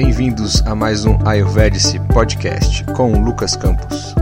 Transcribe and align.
Bem-vindos 0.00 0.62
a 0.62 0.76
mais 0.76 1.04
um 1.04 1.18
Ayurvedic 1.26 1.98
Podcast 2.14 2.84
com 2.96 3.20
Lucas 3.20 3.56
Campos. 3.56 4.14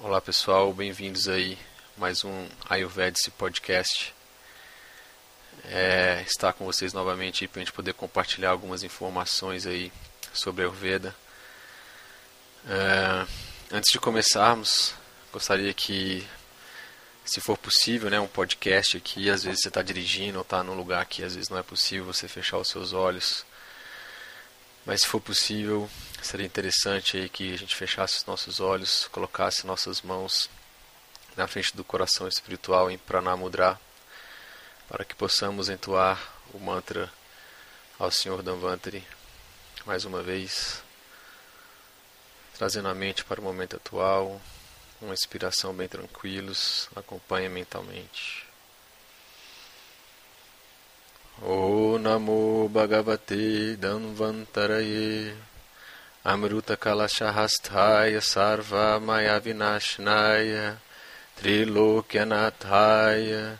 Olá 0.00 0.20
pessoal, 0.20 0.70
bem-vindos 0.70 1.28
aí 1.28 1.56
mais 1.96 2.26
um 2.26 2.46
Ayurvedic 2.68 3.30
Podcast. 3.30 4.14
É, 5.64 6.22
estar 6.26 6.52
com 6.52 6.66
vocês 6.66 6.92
novamente 6.92 7.48
para 7.48 7.62
a 7.62 7.64
gente 7.64 7.72
poder 7.72 7.94
compartilhar 7.94 8.50
algumas 8.50 8.82
informações 8.82 9.66
aí 9.66 9.90
sobre 10.34 10.60
a 10.60 10.66
Ayurveda. 10.66 11.16
É, 12.68 13.26
antes 13.72 13.90
de 13.90 13.98
começarmos, 13.98 14.92
gostaria 15.32 15.72
que 15.72 16.22
se 17.24 17.40
for 17.40 17.56
possível, 17.56 18.10
né, 18.10 18.20
um 18.20 18.26
podcast 18.26 18.96
aqui, 18.98 19.30
às 19.30 19.44
vezes 19.44 19.62
você 19.62 19.68
está 19.68 19.80
dirigindo 19.82 20.38
ou 20.38 20.42
está 20.42 20.62
num 20.62 20.74
lugar 20.74 21.04
que 21.06 21.22
às 21.24 21.34
vezes 21.34 21.48
não 21.48 21.58
é 21.58 21.62
possível 21.62 22.04
você 22.04 22.28
fechar 22.28 22.58
os 22.58 22.68
seus 22.68 22.92
olhos. 22.92 23.46
Mas 24.84 25.00
se 25.00 25.06
for 25.08 25.20
possível, 25.20 25.88
seria 26.22 26.44
interessante 26.44 27.16
aí 27.16 27.28
que 27.28 27.54
a 27.54 27.56
gente 27.56 27.74
fechasse 27.74 28.18
os 28.18 28.26
nossos 28.26 28.60
olhos, 28.60 29.08
colocasse 29.10 29.66
nossas 29.66 30.02
mãos 30.02 30.50
na 31.34 31.46
frente 31.46 31.74
do 31.74 31.82
coração 31.82 32.28
espiritual 32.28 32.90
em 32.90 32.98
Pranamudra, 32.98 33.80
para 34.86 35.04
que 35.04 35.14
possamos 35.14 35.70
entoar 35.70 36.20
o 36.52 36.58
mantra 36.58 37.10
ao 37.98 38.10
Senhor 38.10 38.42
Danvantari 38.42 39.02
mais 39.86 40.04
uma 40.04 40.22
vez, 40.22 40.82
trazendo 42.56 42.88
a 42.88 42.94
mente 42.94 43.24
para 43.24 43.40
o 43.40 43.44
momento 43.44 43.76
atual, 43.76 44.40
uma 45.04 45.14
inspiração 45.14 45.74
bem 45.74 45.86
tranquilos, 45.86 46.88
acompanhe 46.96 47.48
mentalmente. 47.48 48.44
O 51.42 51.98
Namo 51.98 52.68
Bhagavate 52.68 53.76
Danvantaraye 53.76 55.34
Amruta 56.24 56.76
Kalashahasthaya 56.76 58.20
Sarva 58.20 59.00
Maya 59.00 59.40
Vinashnaya 59.40 60.76
Trilokyanathaya 61.36 63.58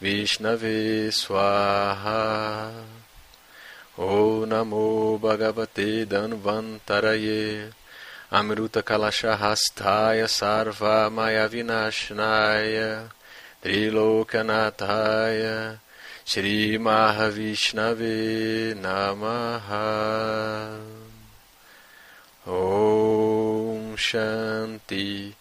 Vishnave 0.00 1.10
Swaha 1.10 2.84
O 3.96 4.44
Namo 4.44 5.18
Bhagavate 5.18 6.04
Danvantaraye 6.04 7.72
Amruta 8.32 8.82
Kalashahastaya 8.82 10.26
Sarva 10.26 11.12
Maya 11.12 11.48
Vinashnaya 11.48 13.10
Trilokanathaya 13.62 15.78
Shri 16.24 16.78
Mahavishnave 16.78 18.74
Namaha. 18.74 20.80
Om 22.46 23.96
Shanti 23.96 25.34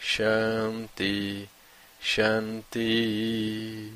Shanti 0.00 1.46
Shanti. 2.02 3.90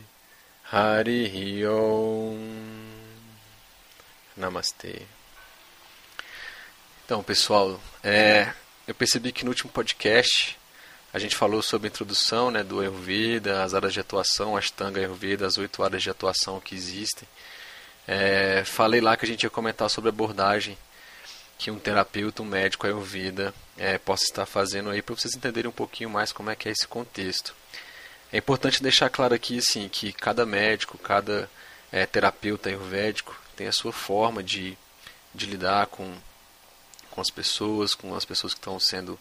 Hari 0.70 1.66
Om. 1.66 2.38
Namastê 4.38 5.17
então, 7.08 7.22
pessoal, 7.22 7.80
é, 8.04 8.52
eu 8.86 8.94
percebi 8.94 9.32
que 9.32 9.42
no 9.42 9.50
último 9.50 9.72
podcast 9.72 10.58
a 11.10 11.18
gente 11.18 11.34
falou 11.34 11.62
sobre 11.62 11.88
a 11.88 11.90
introdução 11.90 12.50
né, 12.50 12.62
do 12.62 12.80
Ayurveda, 12.80 13.62
as 13.62 13.72
áreas 13.72 13.94
de 13.94 14.00
atuação, 14.00 14.54
a 14.54 14.58
Ashtanga 14.58 15.00
Ayurveda, 15.00 15.46
as 15.46 15.56
oito 15.56 15.82
áreas 15.82 16.02
de 16.02 16.10
atuação 16.10 16.60
que 16.60 16.74
existem. 16.74 17.26
É, 18.06 18.62
falei 18.62 19.00
lá 19.00 19.16
que 19.16 19.24
a 19.24 19.28
gente 19.28 19.44
ia 19.44 19.48
comentar 19.48 19.88
sobre 19.88 20.10
a 20.10 20.12
abordagem 20.12 20.76
que 21.56 21.70
um 21.70 21.78
terapeuta, 21.78 22.42
um 22.42 22.44
médico 22.44 22.86
Ayurveda 22.86 23.54
é, 23.78 23.96
possa 23.96 24.24
estar 24.24 24.44
fazendo 24.44 24.90
aí 24.90 25.00
para 25.00 25.14
vocês 25.14 25.34
entenderem 25.34 25.70
um 25.70 25.72
pouquinho 25.72 26.10
mais 26.10 26.30
como 26.30 26.50
é 26.50 26.54
que 26.54 26.68
é 26.68 26.72
esse 26.72 26.86
contexto. 26.86 27.54
É 28.30 28.36
importante 28.36 28.82
deixar 28.82 29.08
claro 29.08 29.32
aqui 29.32 29.56
assim, 29.56 29.88
que 29.88 30.12
cada 30.12 30.44
médico, 30.44 30.98
cada 30.98 31.48
é, 31.90 32.04
terapeuta 32.04 32.68
ayurvédico 32.68 33.34
tem 33.56 33.66
a 33.66 33.72
sua 33.72 33.94
forma 33.94 34.42
de, 34.42 34.76
de 35.34 35.46
lidar 35.46 35.86
com 35.86 36.14
com 37.18 37.22
as 37.22 37.30
pessoas, 37.30 37.94
com 37.96 38.14
as 38.14 38.24
pessoas 38.24 38.54
que 38.54 38.60
estão 38.60 38.78
sendo 38.78 39.18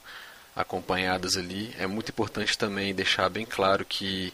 acompanhadas 0.55 1.35
ali. 1.35 1.73
É 1.79 1.87
muito 1.87 2.09
importante 2.09 2.55
também 2.55 2.93
deixar 2.93 3.27
bem 3.27 3.43
claro 3.43 3.83
que 3.83 4.31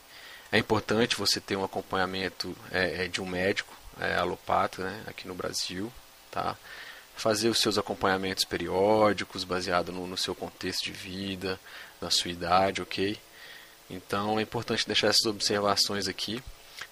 é 0.51 0.57
importante 0.57 1.15
você 1.15 1.39
ter 1.39 1.55
um 1.55 1.63
acompanhamento 1.63 2.53
é, 2.71 3.05
é 3.05 3.07
de 3.07 3.21
um 3.21 3.25
médico 3.25 3.73
é, 4.01 4.15
alopata 4.15 4.83
né, 4.83 5.03
aqui 5.07 5.29
no 5.29 5.33
Brasil, 5.33 5.91
tá? 6.29 6.57
fazer 7.15 7.47
os 7.47 7.59
seus 7.59 7.77
acompanhamentos 7.77 8.43
periódicos 8.43 9.45
baseado 9.45 9.93
no, 9.93 10.07
no 10.07 10.17
seu 10.17 10.35
contexto 10.35 10.83
de 10.83 10.91
vida, 10.91 11.57
na 12.01 12.09
sua 12.09 12.31
idade, 12.31 12.81
ok? 12.81 13.17
Então 13.89 14.39
é 14.39 14.41
importante 14.41 14.85
deixar 14.85 15.07
essas 15.07 15.25
observações 15.25 16.09
aqui, 16.09 16.43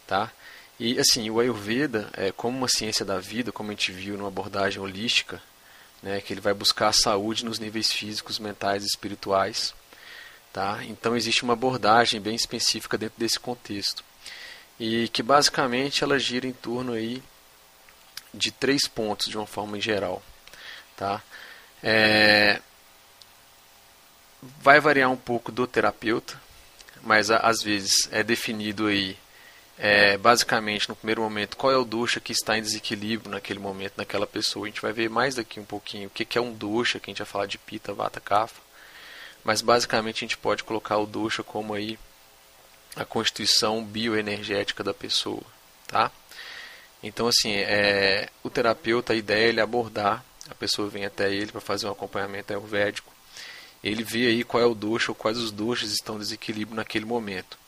tá? 0.08 0.32
E 0.80 0.98
assim, 0.98 1.30
o 1.30 1.40
Ayurveda 1.40 2.10
é 2.14 2.32
como 2.32 2.58
uma 2.58 2.70
ciência 2.70 3.04
da 3.04 3.20
vida, 3.20 3.52
como 3.52 3.72
a 3.72 3.74
gente 3.74 3.92
viu 3.92 4.18
numa 4.18 4.30
abordagem 4.30 4.80
holística, 4.80 5.42
né, 6.02 6.22
que 6.22 6.34
ele 6.34 6.42
vai 6.42 6.54
buscar 6.54 6.90
a 6.90 6.94
saúde 6.94 7.46
nos 7.46 7.60
níveis 7.60 7.92
físicos, 7.92 8.40
mentais 8.40 8.84
e 8.84 8.88
espirituais. 8.88 9.74
Tá? 10.52 10.84
Então 10.84 11.16
existe 11.16 11.44
uma 11.44 11.54
abordagem 11.54 12.20
bem 12.20 12.36
específica 12.36 12.98
dentro 12.98 13.18
desse 13.18 13.40
contexto 13.40 14.04
e 14.80 15.08
que 15.10 15.22
basicamente 15.22 16.04
ela 16.04 16.18
gira 16.18 16.48
em 16.48 16.52
torno 16.52 16.94
aí 16.94 17.22
de 18.34 18.52
três 18.52 18.88
pontos 18.88 19.28
de 19.28 19.38
uma 19.38 19.46
forma 19.46 19.80
geral, 19.80 20.24
tá? 20.98 21.22
É... 21.84 22.60
Vai 24.60 24.80
variar 24.80 25.12
um 25.12 25.18
pouco 25.18 25.52
do 25.52 25.68
terapeuta, 25.68 26.42
mas 27.04 27.30
às 27.30 27.62
vezes 27.62 28.10
é 28.12 28.24
definido 28.24 28.88
aí 28.88 29.18
é, 29.84 30.16
basicamente, 30.16 30.88
no 30.88 30.96
primeiro 30.96 31.24
momento, 31.24 31.58
qual 31.58 31.74
é 31.74 31.76
o 31.76 31.84
dosha 31.84 32.20
que 32.20 32.32
está 32.32 32.56
em 32.56 32.62
desequilíbrio 32.62 33.32
naquele 33.32 33.58
momento, 33.58 33.94
naquela 33.98 34.28
pessoa. 34.28 34.68
A 34.68 34.70
gente 34.70 34.80
vai 34.80 34.94
ver 34.94 35.10
mais 35.10 35.34
daqui 35.34 35.60
um 35.60 35.66
pouquinho 35.66 36.06
o 36.08 36.12
que, 36.12 36.24
que 36.24 36.38
é 36.38 36.42
um 36.42 36.54
dosha, 36.54 37.00
que 37.00 37.10
a 37.10 37.12
gente 37.12 37.18
vai 37.18 37.26
falar 37.26 37.48
de 37.48 37.58
pita, 37.58 37.92
vata, 37.92 38.20
kapha. 38.20 38.62
Mas 39.44 39.60
basicamente 39.64 40.18
a 40.18 40.28
gente 40.28 40.38
pode 40.38 40.64
colocar 40.64 41.00
o 41.00 41.08
dosha 41.08 41.42
como 41.42 41.74
aí 41.74 41.98
a 42.96 43.04
constituição 43.04 43.84
bioenergética 43.84 44.84
da 44.84 44.94
pessoa, 44.94 45.42
tá? 45.88 46.12
Então 47.02 47.28
assim, 47.28 47.56
é, 47.56 48.30
o 48.44 48.52
terapeuta, 48.52 49.14
a 49.14 49.16
ideia 49.16 49.48
é 49.48 49.50
ele 49.50 49.62
abordar, 49.62 50.24
a 50.48 50.54
pessoa 50.54 50.90
vem 50.90 51.06
até 51.06 51.34
ele 51.34 51.52
para 51.52 51.62
fazer 51.62 51.88
um 51.88 51.92
acompanhamento 51.92 52.54
ayurvédico. 52.54 53.12
Ele 53.84 54.04
vê 54.04 54.28
aí 54.28 54.44
qual 54.44 54.62
é 54.62 54.66
o 54.68 54.76
dosha, 54.76 55.10
ou 55.10 55.16
quais 55.16 55.40
os 55.40 55.52
doshas 55.52 55.92
estão 55.92 56.18
em 56.18 56.20
desequilíbrio 56.20 56.76
naquele 56.76 57.06
momento 57.06 57.61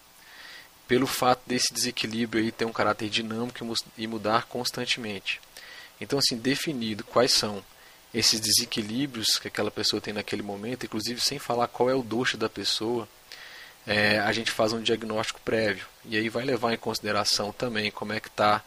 pelo 0.93 1.07
fato 1.07 1.41
desse 1.47 1.73
desequilíbrio 1.73 2.43
aí 2.43 2.51
ter 2.51 2.65
um 2.65 2.71
caráter 2.71 3.09
dinâmico 3.09 3.65
e 3.97 4.05
mudar 4.05 4.45
constantemente. 4.45 5.41
Então, 5.99 6.19
assim, 6.19 6.37
definido 6.37 7.03
quais 7.03 7.33
são 7.33 7.65
esses 8.13 8.39
desequilíbrios 8.39 9.39
que 9.39 9.47
aquela 9.47 9.71
pessoa 9.71 9.99
tem 9.99 10.13
naquele 10.13 10.43
momento, 10.43 10.85
inclusive 10.85 11.19
sem 11.19 11.39
falar 11.39 11.67
qual 11.67 11.89
é 11.89 11.95
o 11.95 12.03
doxo 12.03 12.37
da 12.37 12.47
pessoa, 12.47 13.09
é, 13.87 14.19
a 14.19 14.31
gente 14.31 14.51
faz 14.51 14.71
um 14.71 14.83
diagnóstico 14.83 15.41
prévio. 15.41 15.87
E 16.05 16.15
aí 16.15 16.29
vai 16.29 16.45
levar 16.45 16.71
em 16.71 16.77
consideração 16.77 17.51
também 17.51 17.89
como 17.89 18.13
é 18.13 18.19
que 18.19 18.27
está 18.27 18.61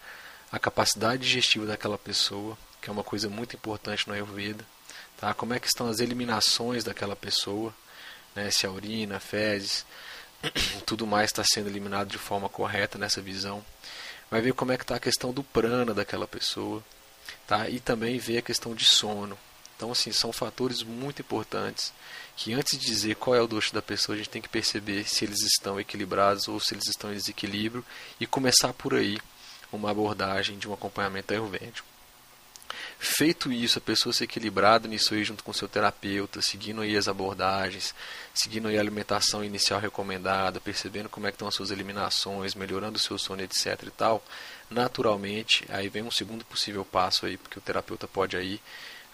a 0.50 0.58
capacidade 0.58 1.22
digestiva 1.22 1.64
daquela 1.64 1.97
pessoa, 1.97 2.58
que 2.82 2.91
é 2.91 2.93
uma 2.93 3.04
coisa 3.04 3.28
muito 3.28 3.54
importante 3.54 4.08
no 4.08 4.14
Ayurveda. 4.14 4.64
Tá? 5.16 5.32
Como 5.32 5.54
é 5.54 5.60
que 5.60 5.69
estão 5.69 5.88
as 5.88 6.00
eliminações 6.00 6.82
daquela 6.82 7.14
pessoa, 7.14 7.72
né? 8.34 8.50
se 8.50 8.66
a 8.66 8.70
urina, 8.72 9.20
fezes, 9.20 9.87
tudo 10.87 11.07
mais 11.07 11.31
está 11.31 11.43
sendo 11.45 11.69
eliminado 11.69 12.09
de 12.09 12.19
forma 12.19 12.49
correta 12.49 12.99
nessa 12.99 13.21
visão. 13.21 13.65
Vai 14.31 14.41
ver 14.41 14.55
como 14.55 14.73
é 14.73 14.77
que 14.77 14.85
está 14.85 14.97
a 14.97 15.00
questão 15.00 15.33
do 15.33 15.43
prana 15.43 15.94
daquela 15.94 16.27
pessoa, 16.27 16.83
tá? 17.47 17.69
E 17.69 17.81
também 17.81 18.19
ver 18.19 18.38
a 18.38 18.43
questão 18.43 18.75
de 18.75 18.85
sono. 18.85 19.38
Então, 19.77 19.93
assim, 19.93 20.11
são 20.11 20.33
fatores 20.33 20.83
muito 20.83 21.21
importantes 21.21 21.93
que 22.37 22.53
antes 22.53 22.79
de 22.79 22.87
dizer 22.87 23.17
qual 23.17 23.37
é 23.37 23.41
o 23.41 23.47
doxo 23.47 23.75
da 23.75 23.83
pessoa, 23.83 24.15
a 24.15 24.19
gente 24.19 24.31
tem 24.31 24.43
que 24.43 24.49
perceber 24.49 25.09
se 25.09 25.25
eles 25.25 25.41
estão 25.43 25.79
equilibrados 25.79 26.49
ou 26.49 26.59
se 26.59 26.75
eles 26.75 26.87
estão 26.87 27.12
em 27.12 27.17
desequilíbrio 27.17 27.85
e 28.19 28.27
começar 28.27 28.73
por 28.73 28.94
aí 28.94 29.19
uma 29.73 29.91
abordagem 29.91 30.59
de 30.59 30.69
um 30.69 30.73
acompanhamento 30.73 31.32
ayurvédico. 31.32 31.95
Feito 32.98 33.52
isso, 33.52 33.78
a 33.78 33.81
pessoa 33.81 34.12
se 34.12 34.25
equilibrada 34.25 34.88
nisso 34.88 35.12
aí 35.12 35.22
junto 35.22 35.44
com 35.44 35.52
seu 35.52 35.69
terapeuta, 35.69 36.40
seguindo 36.40 36.81
aí 36.81 36.96
as 36.96 37.08
abordagens, 37.08 37.94
seguindo 38.34 38.69
aí 38.69 38.78
a 38.78 38.81
alimentação 38.81 39.44
inicial 39.44 39.78
recomendada, 39.78 40.60
percebendo 40.60 41.08
como 41.08 41.26
é 41.26 41.31
que 41.31 41.34
estão 41.34 41.48
as 41.48 41.54
suas 41.54 41.70
eliminações, 41.70 42.54
melhorando 42.54 42.96
o 42.96 43.00
seu 43.00 43.19
sono, 43.19 43.43
etc 43.43 43.82
e 43.87 43.90
tal, 43.90 44.25
naturalmente, 44.70 45.64
aí 45.69 45.88
vem 45.88 46.02
um 46.02 46.10
segundo 46.10 46.44
possível 46.44 46.84
passo 46.84 47.26
aí, 47.26 47.37
porque 47.37 47.58
o 47.58 47.62
terapeuta 47.62 48.08
pode 48.08 48.37
aí, 48.37 48.60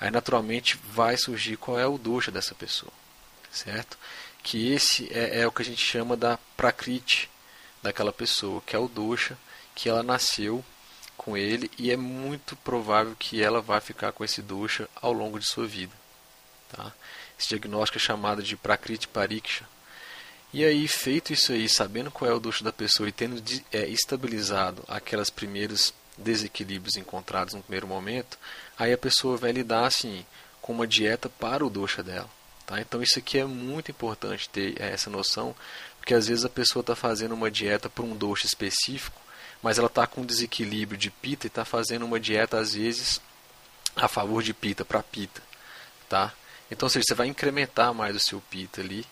aí 0.00 0.11
naturalmente 0.11 0.79
vai 0.93 1.17
surgir 1.17 1.56
qual 1.56 1.79
é 1.79 1.87
o 1.87 1.99
dosha 1.99 2.31
dessa 2.31 2.55
pessoa, 2.55 2.93
certo? 3.50 3.99
Que 4.44 4.73
esse 4.73 5.12
é, 5.12 5.40
é 5.40 5.46
o 5.46 5.52
que 5.52 5.62
a 5.62 5.64
gente 5.64 5.84
chama 5.84 6.17
da 6.17 6.38
prakriti 6.56 7.29
daquela 7.82 8.12
pessoa, 8.12 8.62
que 8.64 8.76
é 8.76 8.79
o 8.79 8.88
dosha 8.88 9.37
que 9.75 9.88
ela 9.88 10.02
nasceu 10.02 10.64
com 11.25 11.37
ele 11.37 11.71
e 11.79 11.91
é 11.91 11.97
muito 11.97 12.57
provável 12.57 13.15
que 13.19 13.43
ela 13.43 13.61
vá 13.61 13.81
ficar 13.81 14.13
com 14.13 14.25
esse 14.25 14.43
dosha 14.43 14.89
ao 15.01 15.13
longo 15.13 15.39
de 15.39 15.47
sua 15.47 15.67
vida. 15.67 15.93
Tá? 16.71 16.93
Esse 17.39 17.49
diagnóstico 17.49 17.99
é 17.99 18.01
chamado 18.01 18.43
de 18.43 18.57
Prakriti 18.57 19.09
Pariksha. 19.09 19.65
E 20.53 20.65
aí, 20.65 20.87
feito 20.87 21.33
isso 21.33 21.53
aí, 21.53 21.67
sabendo 21.69 22.11
qual 22.11 22.31
é 22.31 22.35
o 22.35 22.41
dosha 22.41 22.63
da 22.63 22.73
pessoa 22.73 23.09
e 23.09 23.13
tendo 23.13 23.43
é, 23.73 23.87
estabilizado 23.87 24.85
aquelas 24.87 25.31
primeiros 25.31 25.95
desequilíbrios 26.17 26.97
encontrados 26.97 27.55
no 27.55 27.63
primeiro 27.63 27.87
momento, 27.87 28.39
aí 28.79 28.93
a 28.93 28.99
pessoa 28.99 29.37
vai 29.37 29.51
lidar 29.51 29.87
assim 29.87 30.27
com 30.61 30.73
uma 30.73 30.87
dieta 30.87 31.29
para 31.29 31.65
o 31.65 31.71
dosha 31.71 32.03
dela. 32.03 32.29
Tá? 32.67 32.81
Então 32.81 33.03
isso 33.03 33.19
aqui 33.19 33.39
é 33.39 33.45
muito 33.45 33.91
importante 33.91 34.49
ter 34.49 34.81
é, 34.81 34.91
essa 34.93 35.09
noção, 35.09 35.55
porque 35.99 36.15
às 36.15 36.27
vezes 36.27 36.45
a 36.45 36.51
pessoa 36.51 36.83
está 36.83 36.95
fazendo 36.95 37.33
uma 37.33 37.51
dieta 37.51 37.89
para 37.89 38.05
um 38.05 38.15
dosha 38.15 38.47
específico, 38.47 39.21
mas 39.62 39.79
ela 39.79 39.87
está 39.87 40.06
com 40.06 40.25
desequilíbrio 40.25 40.99
de 40.99 41.11
pita 41.11 41.47
e 41.47 41.49
está 41.49 41.64
fazendo 41.64 42.05
uma 42.05 42.19
dieta 42.19 42.59
às 42.59 42.75
vezes 42.75 43.20
a 43.94 44.09
favor 44.09 44.43
de 44.43 44.53
pita 44.53 44.85
para 44.85 45.03
pita, 45.03 45.43
tá? 46.09 46.32
Então, 46.70 46.87
ou 46.87 46.91
seja, 46.91 47.05
você 47.06 47.14
vai 47.14 47.26
incrementar 47.29 47.93
mais 47.94 48.17
o 48.17 48.20
seu 48.20 48.41
pita 48.50 48.81
ali 48.81 49.06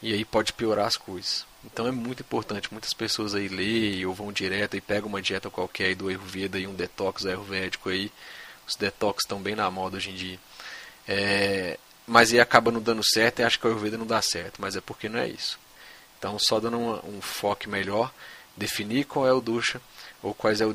e 0.00 0.12
aí 0.12 0.24
pode 0.24 0.52
piorar 0.52 0.86
as 0.86 0.96
coisas. 0.96 1.44
Então 1.64 1.86
é 1.86 1.90
muito 1.90 2.22
importante. 2.22 2.72
Muitas 2.72 2.92
pessoas 2.92 3.34
aí 3.34 3.48
leem 3.48 4.06
ou 4.06 4.14
vão 4.14 4.32
direto 4.32 4.76
e 4.76 4.80
pegam 4.80 5.08
uma 5.08 5.20
dieta 5.20 5.50
qualquer 5.50 5.86
aí 5.86 5.94
do 5.94 6.08
Ayurveda 6.08 6.58
e 6.58 6.66
um 6.66 6.74
detox 6.74 7.26
ayurvédico 7.26 7.88
aí. 7.88 8.10
Os 8.66 8.76
detox 8.76 9.24
estão 9.24 9.40
bem 9.40 9.54
na 9.54 9.70
moda 9.70 9.96
hoje 9.96 10.10
em 10.10 10.14
dia. 10.14 10.38
É, 11.06 11.78
mas 12.06 12.32
aí 12.32 12.40
acaba 12.40 12.70
não 12.70 12.80
dando 12.80 13.02
certo 13.04 13.40
e 13.40 13.42
acha 13.42 13.58
que 13.58 13.66
o 13.66 13.68
Ayurveda 13.68 13.98
não 13.98 14.06
dá 14.06 14.22
certo, 14.22 14.60
mas 14.60 14.76
é 14.76 14.80
porque 14.80 15.08
não 15.08 15.18
é 15.18 15.28
isso. 15.28 15.58
Então, 16.18 16.38
só 16.38 16.60
dando 16.60 16.78
um, 16.78 17.16
um 17.16 17.20
foco 17.20 17.68
melhor, 17.68 18.12
definir 18.60 19.04
qual 19.04 19.26
é 19.26 19.32
o 19.32 19.40
dosha 19.40 19.80
ou 20.22 20.34
quais, 20.34 20.60
é 20.60 20.66
o, 20.66 20.74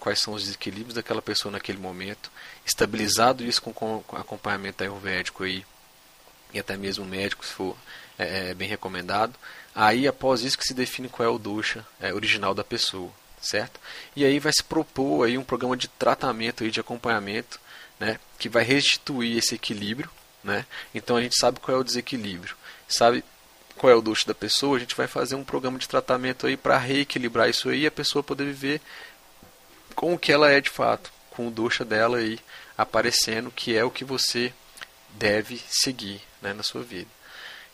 quais 0.00 0.18
são 0.18 0.34
os 0.34 0.44
desequilíbrios 0.44 0.94
daquela 0.94 1.20
pessoa 1.20 1.52
naquele 1.52 1.78
momento, 1.78 2.30
estabilizado 2.64 3.44
isso 3.44 3.60
com, 3.60 3.72
com 3.72 4.16
acompanhamento 4.16 4.82
ayurvédico 4.82 5.44
aí, 5.44 5.64
e 6.52 6.58
até 6.58 6.76
mesmo 6.76 7.04
médico, 7.04 7.44
se 7.44 7.52
for 7.52 7.76
é, 8.18 8.50
é, 8.50 8.54
bem 8.54 8.66
recomendado. 8.66 9.34
Aí, 9.74 10.08
após 10.08 10.42
isso, 10.42 10.56
que 10.56 10.66
se 10.66 10.72
define 10.72 11.08
qual 11.08 11.28
é 11.28 11.30
o 11.30 11.38
dosha 11.38 11.86
é, 12.00 12.14
original 12.14 12.54
da 12.54 12.64
pessoa, 12.64 13.12
certo? 13.40 13.78
E 14.16 14.24
aí 14.24 14.38
vai 14.40 14.52
se 14.52 14.64
propor 14.64 15.26
aí 15.26 15.36
um 15.36 15.44
programa 15.44 15.76
de 15.76 15.88
tratamento 15.88 16.64
aí, 16.64 16.70
de 16.70 16.80
acompanhamento, 16.80 17.60
né, 18.00 18.18
que 18.38 18.48
vai 18.48 18.64
restituir 18.64 19.36
esse 19.36 19.54
equilíbrio 19.54 20.10
né? 20.42 20.64
Então 20.94 21.16
a 21.16 21.22
gente 21.22 21.36
sabe 21.38 21.60
qual 21.60 21.76
é 21.76 21.80
o 21.80 21.84
desequilíbrio, 21.84 22.56
sabe 22.88 23.24
qual 23.78 23.90
é 23.90 23.96
o 23.96 24.02
doce 24.02 24.26
da 24.26 24.34
pessoa, 24.34 24.76
a 24.76 24.80
gente 24.80 24.94
vai 24.94 25.06
fazer 25.06 25.34
um 25.36 25.44
programa 25.44 25.78
de 25.78 25.88
tratamento 25.88 26.46
aí 26.46 26.56
para 26.56 26.76
reequilibrar 26.76 27.48
isso 27.48 27.70
aí 27.70 27.82
e 27.82 27.86
a 27.86 27.90
pessoa 27.90 28.22
poder 28.22 28.44
viver 28.44 28.80
com 29.94 30.12
o 30.12 30.18
que 30.18 30.32
ela 30.32 30.50
é 30.50 30.60
de 30.60 30.68
fato, 30.68 31.10
com 31.30 31.48
o 31.48 31.50
doxa 31.50 31.84
dela 31.84 32.18
aí 32.18 32.38
aparecendo, 32.76 33.50
que 33.50 33.76
é 33.76 33.84
o 33.84 33.90
que 33.90 34.04
você 34.04 34.52
deve 35.10 35.60
seguir 35.68 36.20
né, 36.42 36.52
na 36.52 36.62
sua 36.62 36.82
vida. 36.82 37.10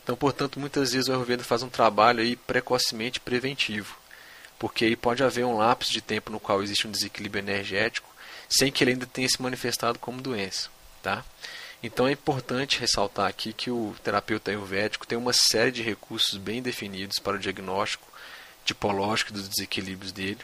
Então, 0.03 0.17
portanto, 0.17 0.61
muitas 0.61 0.93
vezes 0.93 1.09
o 1.09 1.12
Ayurveda 1.12 1.43
faz 1.43 1.62
um 1.62 1.69
trabalho 1.69 2.21
aí 2.21 2.37
precocemente 2.37 3.19
preventivo, 3.19 3.97
porque 4.59 4.85
aí 4.85 4.97
pode 4.97 5.25
haver 5.25 5.45
um 5.45 5.57
lapso 5.57 5.91
de 5.91 6.00
tempo 6.00 6.31
no 6.31 6.39
qual 6.39 6.62
existe 6.62 6.87
um 6.87 6.91
desequilíbrio 6.91 7.41
energético, 7.43 8.09
sem 8.49 8.71
que 8.71 8.85
ele 8.85 8.93
ainda 8.93 9.07
tenha 9.07 9.29
se 9.29 9.41
manifestado 9.41 9.99
como 9.99 10.21
doença, 10.21 10.69
tá? 11.03 11.25
Então 11.85 12.09
é 12.09 12.13
importante 12.13 12.81
ressaltar 12.81 13.27
aqui 13.27 13.53
que 13.53 13.71
o 13.71 13.95
terapeuta 14.03 14.51
ayurvédico 14.51 15.07
tem 15.07 15.19
uma 15.19 15.35
série 15.35 15.71
de 15.71 15.83
recursos 15.83 16.39
bem 16.39 16.63
definidos 16.63 17.19
para 17.19 17.37
o 17.37 17.39
diagnóstico 17.39 18.09
tipológico 18.65 19.35
dos 19.35 19.47
desequilíbrios 19.47 20.11
dele, 20.11 20.39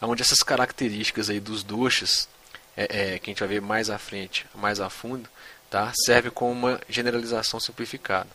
onde 0.00 0.22
essas 0.22 0.38
características 0.44 1.28
aí 1.28 1.40
dos 1.40 1.64
doshas, 1.64 2.28
é, 2.76 3.14
é, 3.14 3.18
que 3.18 3.28
a 3.28 3.32
gente 3.32 3.40
vai 3.40 3.48
ver 3.48 3.60
mais 3.60 3.90
à 3.90 3.98
frente, 3.98 4.46
mais 4.54 4.78
a 4.78 4.88
fundo, 4.88 5.28
tá, 5.68 5.92
serve 6.06 6.30
como 6.30 6.52
uma 6.52 6.80
generalização 6.88 7.58
simplificada. 7.58 8.30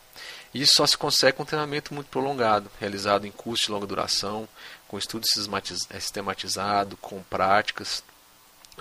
Isso 0.52 0.72
só 0.76 0.86
se 0.86 0.98
consegue 0.98 1.38
com 1.38 1.44
um 1.44 1.46
treinamento 1.46 1.94
muito 1.94 2.08
prolongado, 2.08 2.70
realizado 2.78 3.26
em 3.26 3.30
cursos 3.30 3.64
de 3.64 3.72
longa 3.72 3.86
duração, 3.86 4.46
com 4.86 4.98
estudo 4.98 5.24
sistematizado, 5.26 6.98
com 6.98 7.22
práticas, 7.22 8.04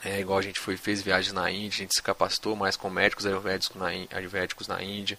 é, 0.04 0.20
igual 0.20 0.40
a 0.40 0.42
gente 0.42 0.60
foi, 0.60 0.78
fez 0.78 1.02
viagens 1.02 1.34
na 1.34 1.52
Índia, 1.52 1.78
a 1.78 1.84
gente 1.84 1.96
se 1.96 2.02
capacitou 2.02 2.56
mais 2.56 2.76
com 2.76 2.90
médicos 2.90 3.26
ayurvédicos 3.26 3.76
na, 3.76 3.88
ayurvédicos 4.16 4.68
na 4.68 4.82
Índia. 4.82 5.18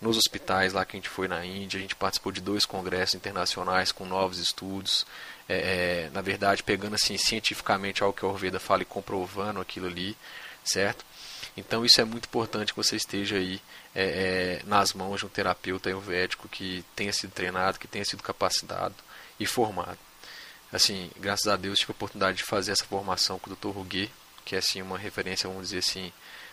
Nos 0.00 0.16
hospitais 0.16 0.72
lá 0.72 0.84
que 0.84 0.96
a 0.96 0.98
gente 0.98 1.08
foi 1.08 1.28
na 1.28 1.44
Índia, 1.44 1.78
a 1.78 1.82
gente 1.82 1.94
participou 1.94 2.32
de 2.32 2.40
dois 2.40 2.66
congressos 2.66 3.14
internacionais 3.14 3.92
com 3.92 4.04
novos 4.04 4.38
estudos. 4.38 5.06
É, 5.48 6.06
é, 6.06 6.10
na 6.12 6.20
verdade, 6.22 6.62
pegando 6.62 6.94
assim 6.94 7.16
cientificamente 7.18 8.02
algo 8.02 8.16
que 8.16 8.24
a 8.24 8.28
Ayurveda 8.28 8.58
fala 8.58 8.82
e 8.82 8.86
comprovando 8.86 9.60
aquilo 9.60 9.86
ali, 9.86 10.16
certo? 10.64 11.04
Então 11.56 11.84
isso 11.84 12.00
é 12.00 12.04
muito 12.04 12.26
importante 12.26 12.72
que 12.72 12.76
você 12.76 12.96
esteja 12.96 13.36
aí 13.36 13.60
é, 13.94 14.04
é, 14.04 14.62
nas 14.66 14.92
mãos 14.92 15.20
de 15.20 15.26
um 15.26 15.28
terapeuta 15.28 15.88
ayurvédico 15.88 16.48
que 16.48 16.84
tenha 16.96 17.12
sido 17.12 17.30
treinado, 17.30 17.78
que 17.78 17.86
tenha 17.86 18.04
sido 18.04 18.22
capacitado 18.22 18.94
e 19.38 19.46
formado 19.46 19.98
assim, 20.74 21.08
graças 21.16 21.46
a 21.46 21.56
Deus 21.56 21.78
tive 21.78 21.92
a 21.92 21.94
oportunidade 21.94 22.38
de 22.38 22.42
fazer 22.42 22.72
essa 22.72 22.84
formação 22.84 23.38
com 23.38 23.48
o 23.48 23.54
Dr. 23.54 23.68
Ruguet, 23.68 24.10
que 24.44 24.56
é 24.56 24.58
assim 24.58 24.82
uma 24.82 24.98
referência, 24.98 25.48
vamos 25.48 25.68
dizer 25.68 25.78
assim, 25.78 26.12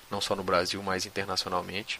não 0.09 0.21
só 0.21 0.35
no 0.35 0.43
Brasil, 0.43 0.81
mas 0.83 1.05
internacionalmente. 1.05 1.99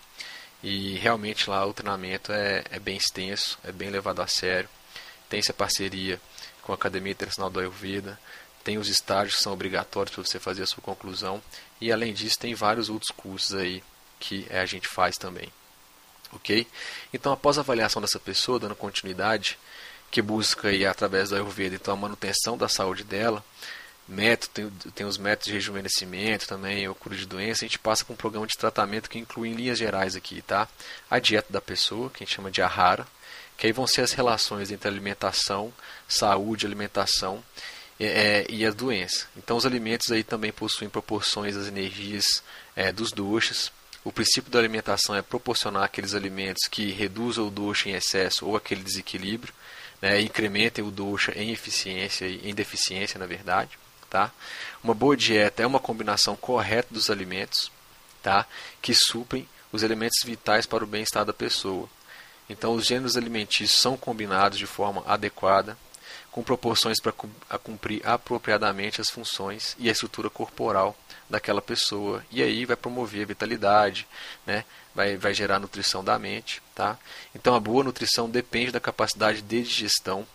E 0.62 0.95
realmente 1.00 1.50
lá 1.50 1.65
o 1.65 1.73
treinamento 1.73 2.31
é, 2.31 2.63
é 2.69 2.79
bem 2.79 2.95
extenso, 2.95 3.57
é 3.63 3.71
bem 3.71 3.89
levado 3.89 4.21
a 4.21 4.27
sério. 4.27 4.69
Tem 5.27 5.39
essa 5.39 5.53
parceria 5.53 6.21
com 6.62 6.71
a 6.71 6.75
Academia 6.75 7.12
Internacional 7.12 7.50
do 7.50 7.59
Ayurveda, 7.59 8.19
tem 8.63 8.77
os 8.77 8.88
estágios 8.88 9.38
que 9.38 9.44
são 9.44 9.53
obrigatórios 9.53 10.13
para 10.13 10.24
você 10.24 10.39
fazer 10.39 10.62
a 10.62 10.67
sua 10.67 10.83
conclusão 10.83 11.41
e 11.79 11.91
além 11.91 12.13
disso 12.13 12.38
tem 12.38 12.53
vários 12.53 12.89
outros 12.89 13.09
cursos 13.09 13.56
aí 13.56 13.83
que 14.19 14.45
a 14.51 14.65
gente 14.67 14.88
faz 14.88 15.17
também. 15.17 15.51
Ok? 16.31 16.67
Então 17.12 17.33
após 17.33 17.57
a 17.57 17.62
avaliação 17.62 18.00
dessa 18.00 18.19
pessoa, 18.19 18.59
dando 18.59 18.75
continuidade, 18.75 19.57
que 20.11 20.21
busca 20.21 20.67
aí, 20.67 20.85
através 20.85 21.29
do 21.29 21.35
Ayurveda 21.35 21.75
então, 21.75 21.93
a 21.93 21.97
manutenção 21.97 22.57
da 22.57 22.67
saúde 22.67 23.03
dela. 23.03 23.43
Método, 24.07 24.51
tem, 24.53 24.91
tem 24.91 25.05
os 25.05 25.17
métodos 25.17 25.47
de 25.47 25.53
rejuvenescimento 25.53 26.45
também, 26.45 26.87
o 26.89 26.93
cura 26.93 27.15
de 27.15 27.25
doença. 27.25 27.63
A 27.63 27.67
gente 27.67 27.79
passa 27.79 28.03
por 28.03 28.11
um 28.11 28.17
programa 28.17 28.45
de 28.45 28.57
tratamento 28.57 29.09
que 29.09 29.17
inclui 29.17 29.49
em 29.49 29.53
linhas 29.53 29.79
gerais 29.79 30.15
aqui, 30.15 30.41
tá? 30.41 30.67
A 31.09 31.17
dieta 31.17 31.51
da 31.51 31.61
pessoa, 31.61 32.09
que 32.09 32.23
a 32.23 32.25
gente 32.25 32.35
chama 32.35 32.51
de 32.51 32.61
ahara, 32.61 33.07
que 33.57 33.65
aí 33.67 33.71
vão 33.71 33.87
ser 33.87 34.01
as 34.01 34.11
relações 34.11 34.69
entre 34.69 34.89
alimentação, 34.89 35.73
saúde, 36.09 36.65
alimentação 36.65 37.41
é, 37.97 38.45
e 38.50 38.65
a 38.65 38.71
doença. 38.71 39.27
Então 39.38 39.55
os 39.55 39.65
alimentos 39.65 40.12
aí 40.12 40.24
também 40.24 40.51
possuem 40.51 40.89
proporções 40.89 41.55
das 41.55 41.67
energias 41.67 42.43
é, 42.75 42.91
dos 42.91 43.13
doshas. 43.13 43.71
O 44.03 44.12
princípio 44.12 44.51
da 44.51 44.59
alimentação 44.59 45.15
é 45.15 45.21
proporcionar 45.21 45.83
aqueles 45.83 46.15
alimentos 46.15 46.67
que 46.67 46.91
reduzam 46.91 47.47
o 47.47 47.51
dosha 47.51 47.89
em 47.89 47.93
excesso 47.93 48.45
ou 48.45 48.57
aquele 48.57 48.81
desequilíbrio 48.81 49.53
né, 50.01 50.20
incrementem 50.20 50.84
o 50.84 50.91
dosha 50.91 51.31
em 51.36 51.51
eficiência 51.51 52.25
e 52.25 52.50
em 52.50 52.53
deficiência, 52.53 53.20
na 53.20 53.25
verdade. 53.25 53.77
Tá? 54.10 54.31
Uma 54.84 54.93
boa 54.93 55.15
dieta 55.15 55.63
é 55.63 55.67
uma 55.67 55.79
combinação 55.79 56.36
correta 56.36 56.93
dos 56.93 57.10
alimentos 57.10 57.72
tá? 58.22 58.46
que 58.81 58.93
suprem 58.93 59.48
os 59.72 59.84
elementos 59.84 60.20
vitais 60.25 60.65
para 60.65 60.84
o 60.84 60.88
bem-estar 60.88 61.24
da 61.24 61.34
pessoa. 61.34 61.88
Então, 62.50 62.74
os 62.74 62.86
gêneros 62.86 63.15
alimentícios 63.15 63.79
são 63.79 63.96
combinados 63.96 64.58
de 64.58 64.65
forma 64.67 65.01
adequada, 65.08 65.77
com 66.29 66.43
proporções 66.43 66.98
para 67.01 67.13
cumprir 67.60 68.05
apropriadamente 68.05 69.00
as 69.00 69.10
funções 69.10 69.75
e 69.79 69.88
a 69.88 69.91
estrutura 69.91 70.29
corporal 70.29 70.96
daquela 71.29 71.62
pessoa. 71.62 72.25
E 72.29 72.41
aí 72.41 72.65
vai 72.65 72.75
promover 72.75 73.24
a 73.24 73.27
vitalidade, 73.27 74.08
né? 74.46 74.65
Vai, 74.93 75.17
vai 75.17 75.33
gerar 75.33 75.60
nutrição 75.60 76.03
da 76.03 76.17
mente. 76.17 76.62
Tá? 76.75 76.98
Então 77.33 77.55
a 77.55 77.60
boa 77.60 77.83
nutrição 77.83 78.29
depende 78.29 78.71
da 78.71 78.79
capacidade 78.79 79.41
de 79.41 79.63
digestão 79.63 80.25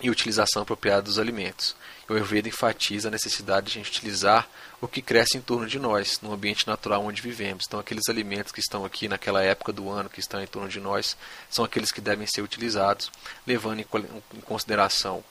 e 0.00 0.10
utilização 0.10 0.62
apropriada 0.62 1.02
dos 1.02 1.18
alimentos. 1.18 1.76
O 2.08 2.12
Ayurveda 2.12 2.48
enfatiza 2.48 3.08
a 3.08 3.10
necessidade 3.10 3.66
de 3.66 3.78
a 3.78 3.82
gente 3.82 3.90
utilizar 3.90 4.46
o 4.80 4.86
que 4.86 5.00
cresce 5.00 5.38
em 5.38 5.40
torno 5.40 5.66
de 5.66 5.78
nós, 5.78 6.20
no 6.20 6.32
ambiente 6.32 6.66
natural 6.66 7.02
onde 7.02 7.22
vivemos. 7.22 7.64
Então, 7.66 7.80
aqueles 7.80 8.08
alimentos 8.10 8.52
que 8.52 8.60
estão 8.60 8.84
aqui 8.84 9.08
naquela 9.08 9.42
época 9.42 9.72
do 9.72 9.88
ano, 9.88 10.10
que 10.10 10.20
estão 10.20 10.42
em 10.42 10.46
torno 10.46 10.68
de 10.68 10.78
nós, 10.80 11.16
são 11.48 11.64
aqueles 11.64 11.90
que 11.90 12.02
devem 12.02 12.26
ser 12.26 12.42
utilizados, 12.42 13.10
levando 13.46 13.80
em 13.80 14.40
consideração 14.42 15.24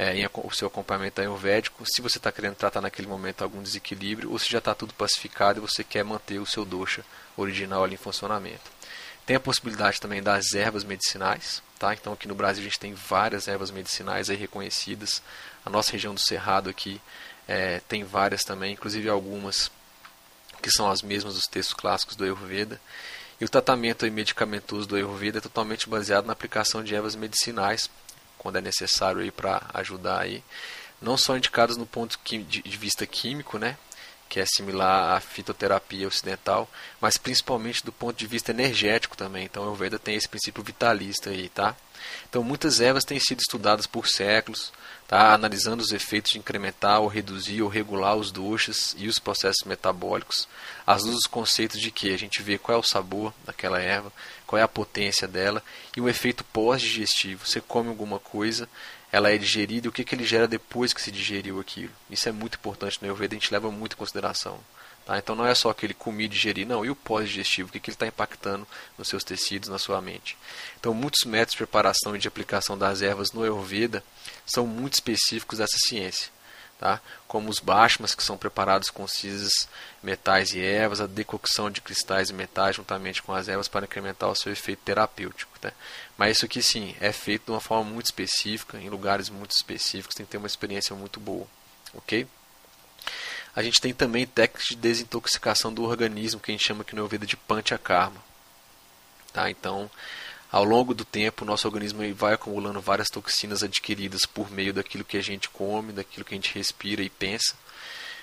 é, 0.00 0.16
em, 0.16 0.26
o 0.32 0.50
seu 0.50 0.66
acompanhamento 0.66 1.20
ayurvédico, 1.20 1.84
se 1.84 2.00
você 2.00 2.16
está 2.16 2.32
querendo 2.32 2.54
tratar 2.54 2.80
naquele 2.80 3.06
momento 3.06 3.42
algum 3.42 3.62
desequilíbrio, 3.62 4.30
ou 4.32 4.38
se 4.38 4.50
já 4.50 4.56
está 4.56 4.74
tudo 4.74 4.94
pacificado 4.94 5.58
e 5.58 5.60
você 5.60 5.84
quer 5.84 6.02
manter 6.02 6.38
o 6.38 6.46
seu 6.46 6.64
dosha 6.64 7.04
original 7.36 7.84
ali 7.84 7.96
em 7.96 7.98
funcionamento. 7.98 8.62
Tem 9.26 9.36
a 9.36 9.40
possibilidade 9.40 10.00
também 10.00 10.22
das 10.22 10.54
ervas 10.54 10.84
medicinais, 10.84 11.62
tá? 11.78 11.92
Então 11.92 12.14
aqui 12.14 12.26
no 12.26 12.34
Brasil 12.34 12.62
a 12.62 12.64
gente 12.64 12.80
tem 12.80 12.94
várias 12.94 13.46
ervas 13.46 13.70
medicinais 13.70 14.30
aí 14.30 14.36
reconhecidas. 14.36 15.22
A 15.66 15.68
nossa 15.68 15.92
região 15.92 16.14
do 16.14 16.20
Cerrado 16.20 16.70
aqui 16.70 16.98
é, 17.46 17.80
tem 17.80 18.02
várias 18.02 18.42
também, 18.42 18.72
inclusive 18.72 19.06
algumas 19.06 19.70
que 20.62 20.70
são 20.70 20.90
as 20.90 21.02
mesmas 21.02 21.34
dos 21.34 21.46
textos 21.46 21.74
clássicos 21.74 22.16
do 22.16 22.24
Ayurveda. 22.24 22.80
E 23.38 23.44
o 23.44 23.48
tratamento 23.50 24.10
medicamentoso 24.10 24.88
do 24.88 24.96
Ayurveda 24.96 25.38
é 25.38 25.42
totalmente 25.42 25.90
baseado 25.90 26.24
na 26.24 26.32
aplicação 26.32 26.82
de 26.82 26.94
ervas 26.94 27.14
medicinais, 27.14 27.90
quando 28.40 28.56
é 28.56 28.60
necessário 28.62 29.20
aí 29.20 29.30
para 29.30 29.62
ajudar 29.74 30.20
aí. 30.20 30.42
não 31.00 31.16
só 31.16 31.36
indicadas 31.36 31.76
no 31.76 31.86
ponto 31.86 32.18
de 32.24 32.76
vista 32.76 33.06
químico, 33.06 33.58
né, 33.58 33.76
que 34.30 34.40
é 34.40 34.46
similar 34.46 35.16
à 35.16 35.20
fitoterapia 35.20 36.08
ocidental, 36.08 36.70
mas 37.00 37.18
principalmente 37.18 37.84
do 37.84 37.92
ponto 37.92 38.16
de 38.16 38.26
vista 38.26 38.50
energético 38.50 39.16
também. 39.16 39.44
Então, 39.44 39.62
a 39.62 39.66
Ayurveda 39.66 39.98
tem 39.98 40.14
esse 40.14 40.28
princípio 40.28 40.62
vitalista 40.62 41.30
aí, 41.30 41.48
tá? 41.48 41.76
Então, 42.28 42.42
muitas 42.42 42.80
ervas 42.80 43.04
têm 43.04 43.18
sido 43.18 43.40
estudadas 43.40 43.86
por 43.86 44.06
séculos, 44.06 44.72
tá? 45.08 45.34
analisando 45.34 45.82
os 45.82 45.90
efeitos 45.90 46.30
de 46.30 46.38
incrementar 46.38 47.00
ou 47.00 47.08
reduzir 47.08 47.60
ou 47.60 47.68
regular 47.68 48.14
os 48.14 48.30
doshas 48.30 48.94
e 48.96 49.08
os 49.08 49.18
processos 49.18 49.66
metabólicos, 49.66 50.48
às 50.86 51.02
luzes 51.02 51.22
dos 51.22 51.26
conceitos 51.26 51.80
de 51.80 51.90
que 51.90 52.14
a 52.14 52.16
gente 52.16 52.40
vê 52.40 52.56
qual 52.56 52.78
é 52.78 52.80
o 52.80 52.84
sabor 52.84 53.34
daquela 53.44 53.80
erva, 53.80 54.12
qual 54.50 54.58
é 54.58 54.64
a 54.64 54.68
potência 54.68 55.28
dela 55.28 55.62
e 55.96 56.00
o 56.00 56.08
efeito 56.08 56.42
pós-digestivo. 56.42 57.46
Você 57.46 57.60
come 57.60 57.88
alguma 57.88 58.18
coisa, 58.18 58.68
ela 59.12 59.30
é 59.30 59.38
digerida 59.38 59.86
e 59.86 59.88
o 59.88 59.92
que, 59.92 60.02
que 60.02 60.12
ele 60.12 60.24
gera 60.24 60.48
depois 60.48 60.92
que 60.92 61.00
se 61.00 61.12
digeriu 61.12 61.60
aquilo. 61.60 61.92
Isso 62.10 62.28
é 62.28 62.32
muito 62.32 62.56
importante 62.56 62.98
no 63.00 63.06
Ayurveda, 63.06 63.36
a 63.36 63.38
gente 63.38 63.52
leva 63.52 63.70
muito 63.70 63.92
em 63.92 63.96
consideração. 63.96 64.58
Tá? 65.06 65.16
Então 65.18 65.36
não 65.36 65.46
é 65.46 65.54
só 65.54 65.70
aquele 65.70 65.94
comer 65.94 66.24
e 66.24 66.28
digerir, 66.28 66.66
não. 66.66 66.84
E 66.84 66.90
o 66.90 66.96
pós-digestivo, 66.96 67.68
o 67.68 67.72
que, 67.72 67.78
que 67.78 67.90
ele 67.90 67.94
está 67.94 68.08
impactando 68.08 68.66
nos 68.98 69.06
seus 69.06 69.22
tecidos, 69.22 69.68
na 69.68 69.78
sua 69.78 70.00
mente. 70.00 70.36
Então 70.80 70.92
muitos 70.92 71.24
métodos 71.24 71.52
de 71.52 71.58
preparação 71.58 72.16
e 72.16 72.18
de 72.18 72.26
aplicação 72.26 72.76
das 72.76 73.02
ervas 73.02 73.30
no 73.30 73.44
Ayurveda 73.44 74.02
são 74.44 74.66
muito 74.66 74.94
específicos 74.94 75.58
dessa 75.58 75.78
ciência 75.86 76.28
tá? 76.80 76.98
como 77.28 77.50
os 77.50 77.60
bashmas, 77.60 78.14
que 78.14 78.22
são 78.22 78.38
preparados 78.38 78.88
com 78.88 79.06
cisas, 79.06 79.68
metais 80.02 80.52
e 80.54 80.60
ervas, 80.60 81.02
a 81.02 81.06
decocção 81.06 81.70
de 81.70 81.82
cristais 81.82 82.30
e 82.30 82.32
metais 82.32 82.76
juntamente 82.76 83.22
com 83.22 83.34
as 83.34 83.48
ervas 83.48 83.68
para 83.68 83.84
incrementar 83.84 84.30
o 84.30 84.34
seu 84.34 84.50
efeito 84.50 84.80
terapêutico. 84.82 85.58
Tá? 85.60 85.72
Mas 86.16 86.38
isso 86.38 86.46
aqui 86.46 86.62
sim 86.62 86.96
é 86.98 87.12
feito 87.12 87.44
de 87.44 87.50
uma 87.50 87.60
forma 87.60 87.90
muito 87.90 88.06
específica, 88.06 88.78
em 88.78 88.88
lugares 88.88 89.28
muito 89.28 89.50
específicos, 89.50 90.16
tem 90.16 90.24
que 90.24 90.32
ter 90.32 90.38
uma 90.38 90.46
experiência 90.46 90.96
muito 90.96 91.20
boa. 91.20 91.46
ok? 91.94 92.26
A 93.54 93.62
gente 93.62 93.78
tem 93.80 93.92
também 93.92 94.26
técnicas 94.26 94.68
de 94.68 94.76
desintoxicação 94.76 95.74
do 95.74 95.82
organismo, 95.84 96.40
que 96.40 96.50
a 96.50 96.54
gente 96.54 96.66
chama 96.66 96.80
aqui 96.80 96.96
no 96.96 97.02
ouvido 97.02 97.26
de 97.26 97.36
panchakarma. 97.36 98.22
Tá? 99.34 99.50
Então, 99.50 99.90
ao 100.50 100.64
longo 100.64 100.94
do 100.94 101.04
tempo, 101.04 101.44
o 101.44 101.46
nosso 101.46 101.68
organismo 101.68 102.02
vai 102.14 102.34
acumulando 102.34 102.80
várias 102.80 103.08
toxinas 103.08 103.62
adquiridas 103.62 104.26
por 104.26 104.50
meio 104.50 104.72
daquilo 104.72 105.04
que 105.04 105.16
a 105.16 105.22
gente 105.22 105.48
come, 105.48 105.92
daquilo 105.92 106.24
que 106.24 106.34
a 106.34 106.36
gente 106.36 106.52
respira 106.52 107.02
e 107.02 107.08
pensa. 107.08 107.54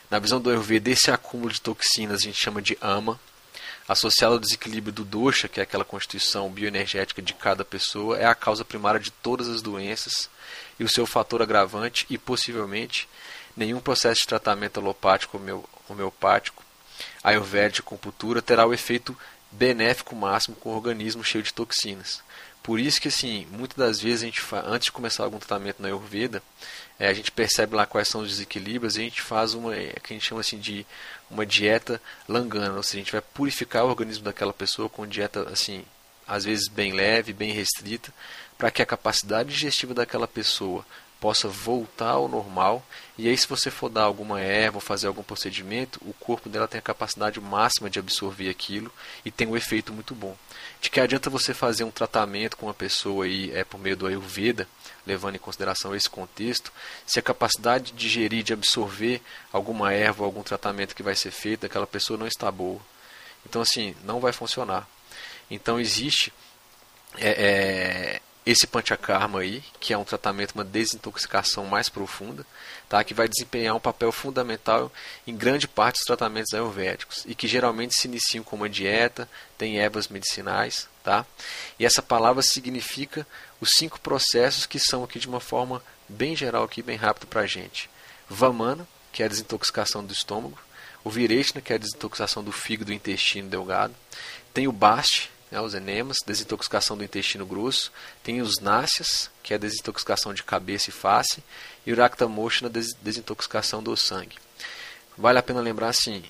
Na 0.10 0.19
visão 0.19 0.39
do 0.39 0.50
Ayurveda, 0.50 0.89
esse 0.89 1.10
acúmulo 1.10 1.51
de 1.51 1.62
toxinas 1.62 2.22
a 2.22 2.24
gente 2.24 2.39
chama 2.39 2.62
de 2.62 2.77
ama, 2.81 3.19
associado 3.88 4.34
ao 4.34 4.39
desequilíbrio 4.39 4.91
do 4.91 5.05
dosha, 5.05 5.48
que 5.48 5.62
é 5.62 5.63
aquela 5.63 5.86
constituição 5.86 6.50
bioenergética 6.50 7.22
de 7.22 7.34
cada 7.34 7.63
pessoa, 7.63 8.17
é 8.17 8.25
a 8.25 8.36
causa 8.36 8.65
primária 8.65 9.00
de 9.00 9.12
todas 9.12 9.48
as 9.48 9.62
doenças 9.62 10.29
e 10.77 10.84
o 10.84 10.89
seu 10.89 11.05
fator 11.05 11.41
agravante 11.41 12.05
e 12.10 12.17
possivelmente 12.17 13.07
nenhum 13.55 13.79
processo 13.79 14.22
de 14.22 14.27
tratamento 14.27 14.79
alopático 14.79 15.38
ou 15.38 15.69
homeopático, 15.88 16.63
ayurvédico, 17.24 17.96
acupuntura 17.96 18.41
terá 18.41 18.65
o 18.65 18.74
efeito 18.74 19.17
benéfico 19.51 20.16
máximo 20.16 20.56
com 20.56 20.70
o 20.70 20.75
organismo 20.75 21.24
cheio 21.24 21.44
de 21.44 21.54
toxinas. 21.54 22.22
Por 22.62 22.80
isso 22.80 23.00
que, 23.00 23.08
assim, 23.08 23.48
muitas 23.50 23.77
das 23.77 24.01
vezes, 24.01 24.24
a 24.24 24.25
gente 24.25 24.42
antes 24.66 24.88
de 24.88 24.92
começar 24.92 25.24
algum 25.24 25.39
tratamento 25.39 25.82
na 25.82 25.88
Ayurveda, 25.88 26.44
é, 27.00 27.08
a 27.08 27.13
gente 27.13 27.32
percebe 27.32 27.75
lá 27.75 27.86
quais 27.86 28.10
são 28.10 28.22
os 28.22 28.30
desequilíbrios 28.30 28.98
e 28.98 29.01
a 29.01 29.04
gente 29.04 29.22
faz 29.22 29.54
uma, 29.54 29.74
é, 29.74 29.94
que 30.04 30.13
a 30.13 30.16
gente 30.16 30.25
chama 30.25 30.42
assim 30.42 30.60
de 30.60 30.86
uma 31.30 31.46
dieta 31.46 32.01
langana, 32.27 32.75
ou 32.75 32.84
seja, 32.84 32.98
a 32.98 33.04
gente 33.04 33.12
vai 33.12 33.22
purificar 33.22 33.86
o 33.86 33.89
organismo 33.89 34.25
daquela 34.25 34.51
pessoa 34.51 34.89
com 34.89 35.08
dieta, 35.08 35.48
assim, 35.50 35.86
às 36.27 36.44
vezes 36.44 36.68
bem 36.68 36.92
leve, 36.92 37.32
bem 37.32 37.54
restrita, 37.54 38.13
para 38.58 38.72
que 38.72 38.82
a 38.82 38.86
capacidade 38.86 39.50
digestiva 39.50 39.94
daquela 39.94 40.27
pessoa 40.27 40.86
possa 41.19 41.47
voltar 41.47 42.12
ao 42.12 42.27
normal. 42.27 42.86
E 43.17 43.27
aí, 43.27 43.38
se 43.38 43.47
você 43.47 43.71
for 43.71 43.89
dar 43.89 44.03
alguma 44.03 44.39
erva 44.39 44.77
ou 44.77 44.81
fazer 44.81 45.07
algum 45.07 45.24
procedimento, 45.24 46.00
o 46.05 46.13
corpo 46.13 46.50
dela 46.50 46.67
tem 46.67 46.79
a 46.79 46.81
capacidade 46.81 47.39
máxima 47.41 47.89
de 47.89 48.00
absorver 48.00 48.50
aquilo 48.50 48.91
e 49.25 49.31
tem 49.31 49.47
um 49.47 49.57
efeito 49.57 49.91
muito 49.91 50.13
bom. 50.13 50.36
De 50.79 50.89
que 50.89 51.00
adianta 51.00 51.29
você 51.29 51.53
fazer 51.53 51.83
um 51.83 51.91
tratamento 51.91 52.55
com 52.57 52.67
uma 52.67 52.74
pessoa 52.74 53.25
aí, 53.25 53.51
é, 53.51 53.63
por 53.63 53.79
meio 53.79 53.97
do 53.97 54.07
Ayurveda, 54.07 54.67
levando 55.05 55.36
em 55.36 55.39
consideração 55.39 55.95
esse 55.95 56.09
contexto, 56.09 56.71
se 57.05 57.17
a 57.17 57.24
capacidade 57.24 57.91
de 57.91 57.97
digerir, 57.97 58.43
de 58.43 58.53
absorver 58.53 59.21
alguma 59.51 59.93
erva 59.93 60.24
ou 60.24 60.25
algum 60.25 60.43
tratamento 60.43 60.95
que 60.95 61.03
vai 61.03 61.15
ser 61.15 61.31
feito 61.31 61.62
daquela 61.62 61.88
pessoa 61.88 62.19
não 62.19 62.27
está 62.27 62.51
boa. 62.51 62.79
Então, 63.45 63.62
assim, 63.62 63.95
não 64.03 64.19
vai 64.19 64.33
funcionar. 64.33 64.88
Então, 65.50 65.79
existe 65.79 66.33
é, 67.17 67.29
é, 67.29 68.21
esse 68.50 68.66
panchakarma 68.66 69.42
aí, 69.42 69.62
que 69.77 69.92
é 69.92 69.98
um 69.98 70.06
tratamento, 70.06 70.54
uma 70.56 70.63
desintoxicação 70.63 71.66
mais 71.66 71.89
profunda, 71.89 72.46
tá? 72.88 73.04
que 73.04 73.13
vai 73.13 73.27
desempenhar 73.27 73.75
um 73.75 73.80
papel 73.80 74.10
fundamental 74.10 74.89
em 75.27 75.36
grande 75.36 75.68
parte 75.68 75.96
dos 75.96 76.06
tratamentos 76.06 76.54
ayurvédicos 76.54 77.25
e 77.25 77.36
que 77.36 77.46
geralmente 77.46 77.94
se 77.94 78.08
iniciam 78.08 78.46
com 78.46 78.56
uma 78.56 78.70
dieta, 78.70 79.27
tem 79.58 79.80
ervas 79.80 80.08
medicinais, 80.08 80.88
tá? 81.04 81.25
E 81.77 81.86
essa 81.86 82.01
palavra 82.01 82.42
significa 82.42 83.27
os 83.60 83.72
cinco 83.75 84.00
processos 84.00 84.66
que 84.66 84.80
são 84.80 85.04
aqui 85.04 85.20
de 85.20 85.27
uma 85.27 85.42
forma 85.42 85.84
bem 86.08 86.34
geral 86.34 86.63
aqui, 86.63 86.82
bem 86.82 86.96
rápido 86.96 87.27
para 87.27 87.42
a 87.42 87.48
gente. 87.48 87.89
Vamana, 88.30 88.88
que 89.12 89.22
é 89.22 89.25
a 89.25 89.30
desintoxicação 89.30 90.06
do 90.06 90.13
estômago, 90.13 90.58
o 91.04 91.10
Virechna, 91.10 91.60
que 91.60 91.74
é 91.74 91.75
a 91.75 91.80
desintoxicação 91.80 92.42
do 92.42 92.54
fígado 92.54 92.92
e 92.92 92.94
do 92.94 92.98
intestino 92.98 93.50
delgado, 93.50 93.94
tem 94.54 94.70
o 94.70 94.72
Basti, 94.72 95.30
né, 95.51 95.62
os 95.62 95.74
enemas, 95.74 96.18
desintoxicação 96.25 96.98
do 96.98 97.04
intestino 97.04 97.46
grosso, 97.46 97.92
tem 98.24 98.42
os 98.42 98.60
náceas, 98.60 99.30
que 99.42 99.54
é 99.54 99.56
a 99.56 99.60
desintoxicação 99.60 100.34
de 100.34 100.44
cabeça 100.44 100.89
e 100.89 100.94
face, 100.94 101.44
e 101.86 101.94
o 101.94 101.96
Raktamoshna, 101.96 102.70
desintoxicação 102.70 103.82
do 103.82 103.96
sangue. 103.96 104.38
Vale 105.18 105.39
a 105.39 105.44
pena 105.44 105.62
lembrar 105.62 105.89
assim, 105.89 106.24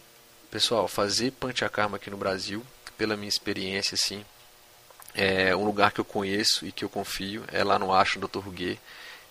pessoal, 0.51 0.87
fazer 0.87 1.31
panchakarma 1.31 1.97
aqui 1.97 2.09
no 2.09 2.17
Brasil, 2.17 2.65
pela 2.97 3.17
minha 3.17 3.29
experiência, 3.29 3.95
assim, 3.95 4.25
é 5.13 5.55
um 5.55 5.65
lugar 5.65 5.91
que 5.91 5.99
eu 5.99 6.05
conheço 6.05 6.65
e 6.65 6.71
que 6.71 6.85
eu 6.85 6.89
confio, 6.89 7.43
é 7.51 7.63
lá 7.63 7.79
no 7.79 7.93
Ashram 7.93 8.21
Dr. 8.21 8.39
Ruguet, 8.39 8.79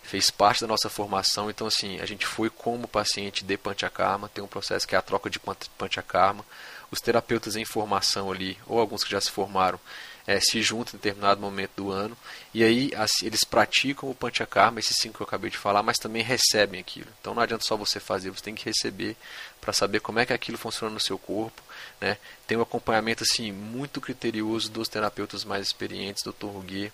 fez 0.03 0.31
parte 0.31 0.61
da 0.61 0.67
nossa 0.67 0.89
formação, 0.89 1.51
então 1.51 1.67
assim, 1.67 2.01
a 2.01 2.07
gente 2.07 2.27
foi 2.27 2.49
como 2.49 2.87
paciente 2.87 3.45
de 3.45 3.57
panchakarma, 3.57 4.29
tem 4.29 4.43
um 4.43 4.49
processo 4.49 4.87
que 4.87 4.95
é 4.95 4.99
a 4.99 5.03
troca 5.03 5.29
de 5.29 5.41
panchakarma, 5.79 6.45
os 6.91 7.01
terapeutas 7.01 7.57
em 7.57 7.65
formação 7.65 8.31
ali, 8.31 8.59
ou 8.67 8.79
alguns 8.79 9.03
que 9.03 9.11
já 9.11 9.21
se 9.21 9.31
formaram, 9.31 9.79
é, 10.27 10.41
se 10.41 10.61
juntam 10.61 10.95
em 10.95 10.97
determinado 10.97 11.41
momento 11.41 11.71
do 11.77 11.91
ano 11.93 12.17
e 12.53 12.65
aí 12.65 12.91
assim, 12.97 13.27
eles 13.27 13.45
praticam 13.45 14.11
o 14.11 14.15
Panchakarma, 14.15 14.81
esses 14.81 14.97
cinco 14.97 15.19
que 15.19 15.23
eu 15.23 15.27
acabei 15.27 15.51
de 15.51 15.57
falar, 15.57 15.83
mas 15.83 15.99
também 15.99 16.23
recebem 16.23 16.81
aquilo. 16.81 17.07
Então 17.21 17.35
não 17.35 17.43
adianta 17.43 17.65
só 17.65 17.77
você 17.77 18.01
fazer, 18.01 18.31
você 18.31 18.43
tem 18.43 18.55
que 18.55 18.65
receber 18.65 19.17
para 19.61 19.73
saber 19.73 20.01
como 20.01 20.19
é 20.19 20.27
que 20.27 20.33
aquilo 20.33 20.59
funciona 20.59 20.93
no 20.93 21.01
seu 21.01 21.19
corpo. 21.19 21.63
Né? 22.01 22.19
Tem 22.47 22.59
um 22.59 22.63
acompanhamento 22.63 23.23
assim 23.23 23.53
muito 23.53 24.01
criterioso 24.01 24.71
dos 24.71 24.89
terapeutas 24.89 25.45
mais 25.45 25.67
experientes, 25.67 26.25
Dr. 26.25 26.47
Ruguet 26.47 26.93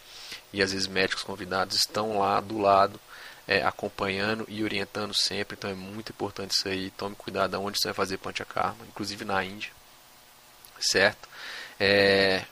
e 0.52 0.62
às 0.62 0.72
vezes 0.72 0.86
médicos 0.86 1.24
convidados 1.24 1.76
estão 1.76 2.18
lá 2.18 2.40
do 2.40 2.58
lado 2.58 3.00
é, 3.48 3.62
acompanhando 3.62 4.44
e 4.48 4.62
orientando 4.62 5.14
sempre. 5.14 5.56
Então 5.58 5.70
é 5.70 5.74
muito 5.74 6.10
importante 6.10 6.52
isso 6.52 6.68
aí. 6.68 6.90
Tome 6.90 7.16
cuidado 7.16 7.54
aonde 7.54 7.78
você 7.78 7.88
vai 7.88 7.94
fazer 7.94 8.18
Panchakarma, 8.18 8.84
inclusive 8.86 9.24
na 9.24 9.42
Índia 9.42 9.72
certo? 10.82 11.28
É, 11.78 12.44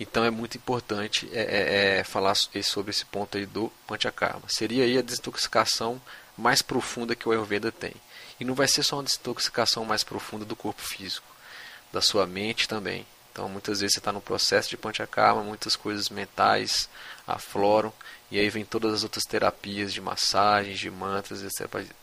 então 0.00 0.24
é 0.24 0.30
muito 0.30 0.56
importante 0.56 1.28
é, 1.32 1.40
é, 1.40 1.98
é 1.98 2.04
falar 2.04 2.34
sobre 2.34 2.90
esse 2.90 3.04
ponto 3.04 3.36
aí 3.36 3.46
do 3.46 3.70
Panchakarma. 3.86 4.42
Seria 4.48 4.84
aí 4.84 4.98
a 4.98 5.02
desintoxicação 5.02 6.00
mais 6.36 6.62
profunda 6.62 7.16
que 7.16 7.28
o 7.28 7.32
Ayurveda 7.32 7.72
tem. 7.72 7.94
E 8.38 8.44
não 8.44 8.54
vai 8.54 8.68
ser 8.68 8.84
só 8.84 8.96
uma 8.96 9.02
desintoxicação 9.02 9.84
mais 9.84 10.04
profunda 10.04 10.44
do 10.44 10.54
corpo 10.54 10.80
físico, 10.80 11.26
da 11.92 12.00
sua 12.00 12.26
mente 12.26 12.68
também. 12.68 13.04
Então 13.32 13.48
muitas 13.48 13.80
vezes 13.80 13.94
você 13.94 14.00
está 14.00 14.12
no 14.12 14.20
processo 14.20 14.68
de 14.68 14.76
Panchakarma, 14.76 15.42
muitas 15.42 15.76
coisas 15.76 16.08
mentais 16.08 16.88
afloram, 17.26 17.92
e 18.30 18.38
aí 18.38 18.48
vem 18.50 18.64
todas 18.64 18.92
as 18.92 19.02
outras 19.02 19.24
terapias 19.24 19.92
de 19.92 20.00
massagens, 20.00 20.78
de 20.78 20.90
mantras, 20.90 21.42
as 21.42 21.52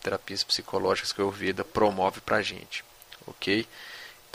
terapias 0.01 0.43
psicológicas 0.43 1.11
que 1.11 1.21
o 1.21 1.25
Ayurveda 1.25 1.63
promove 1.63 2.21
para 2.21 2.37
a 2.37 2.41
gente. 2.41 2.83
Ok? 3.27 3.67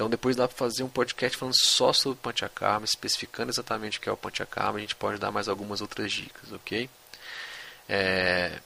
Então 0.00 0.08
depois 0.08 0.34
dá 0.34 0.48
para 0.48 0.56
fazer 0.56 0.82
um 0.82 0.88
podcast 0.88 1.36
falando 1.36 1.54
só 1.54 1.92
sobre 1.92 2.18
Panchakarma, 2.22 2.86
especificando 2.86 3.50
exatamente 3.50 3.98
o 3.98 4.00
que 4.00 4.08
é 4.08 4.12
o 4.12 4.16
Panchakarma. 4.16 4.78
A 4.78 4.80
gente 4.80 4.94
pode 4.94 5.18
dar 5.18 5.30
mais 5.30 5.46
algumas 5.46 5.82
outras 5.82 6.10
dicas, 6.10 6.50
ok? 6.52 6.88
É... 7.86 8.60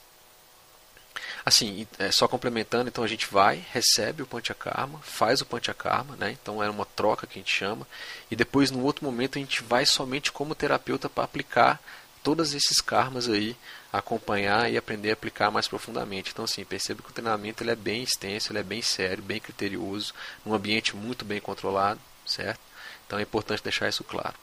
Assim, 1.45 1.85
é, 1.99 2.09
só 2.09 2.25
complementando, 2.25 2.87
então 2.87 3.03
a 3.03 3.07
gente 3.07 3.27
vai, 3.27 3.61
recebe 3.73 4.23
o 4.23 4.25
Panchakarma, 4.25 4.97
faz 4.99 5.41
o 5.41 5.45
Panchakarma, 5.45 6.15
né? 6.15 6.31
então 6.31 6.63
é 6.63 6.69
uma 6.69 6.85
troca 6.85 7.27
que 7.27 7.37
a 7.37 7.41
gente 7.41 7.53
chama, 7.53 7.85
e 8.31 8.35
depois, 8.35 8.71
no 8.71 8.81
outro 8.81 9.03
momento, 9.03 9.37
a 9.37 9.41
gente 9.41 9.61
vai 9.61 9.85
somente 9.85 10.31
como 10.31 10.55
terapeuta 10.55 11.09
para 11.09 11.25
aplicar 11.25 11.81
todos 12.25 12.55
esses 12.55 12.81
karmas 12.81 13.29
aí, 13.29 13.55
acompanhar 13.93 14.69
e 14.71 14.75
aprender 14.75 15.11
a 15.11 15.13
aplicar 15.13 15.51
mais 15.51 15.67
profundamente. 15.67 16.31
Então, 16.31 16.43
assim, 16.43 16.65
perceba 16.65 17.03
que 17.03 17.11
o 17.11 17.13
treinamento 17.13 17.61
ele 17.61 17.69
é 17.69 17.75
bem 17.75 18.01
extenso, 18.01 18.51
ele 18.51 18.57
é 18.57 18.63
bem 18.63 18.81
sério, 18.81 19.21
bem 19.21 19.39
criterioso, 19.39 20.11
num 20.43 20.55
ambiente 20.55 20.95
muito 20.95 21.23
bem 21.23 21.39
controlado, 21.39 21.99
certo? 22.25 22.59
Então 23.05 23.19
é 23.19 23.21
importante 23.21 23.61
deixar 23.61 23.87
isso 23.87 24.03
claro. 24.03 24.33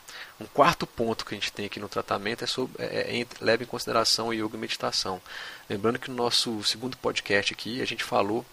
Um 0.41 0.45
quarto 0.45 0.87
ponto 0.87 1.27
que 1.27 1.35
a 1.35 1.37
gente 1.37 1.53
tem 1.53 1.67
aqui 1.67 1.81
no 1.81 1.89
tratamento 1.89 2.45
é, 2.45 2.47
sobre, 2.47 2.81
é, 2.81 3.21
é, 3.21 3.27
leva 3.41 3.65
em 3.65 3.67
consideração 3.67 4.29
o 4.29 4.33
yoga 4.33 4.57
e 4.57 4.61
meditação. 4.61 5.21
Lembrando 5.69 5.99
que 5.99 6.09
no 6.09 6.17
nosso 6.17 6.63
segundo 6.63 6.97
podcast 6.97 7.53
aqui 7.53 7.83
a 7.83 7.85
gente 7.85 8.05
falou 8.05 8.47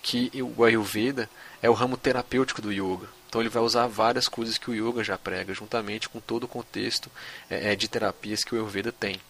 que 0.00 0.30
o 0.56 0.62
Ayurveda 0.62 1.28
é 1.60 1.68
o 1.68 1.72
ramo 1.72 1.96
terapêutico 1.96 2.62
do 2.62 2.72
yoga. 2.72 3.08
Então 3.28 3.40
ele 3.40 3.50
vai 3.50 3.62
usar 3.62 3.86
várias 3.86 4.28
coisas 4.28 4.58
que 4.58 4.70
o 4.70 4.74
yoga 4.74 5.02
já 5.02 5.18
prega, 5.18 5.52
juntamente 5.52 6.08
com 6.08 6.20
todo 6.20 6.44
o 6.44 6.48
contexto 6.48 7.10
é, 7.50 7.72
é 7.72 7.76
de 7.76 7.88
terapias 7.88 8.44
que 8.44 8.54
o 8.54 8.58
Ayurveda 8.58 8.92
tem. 8.92 9.20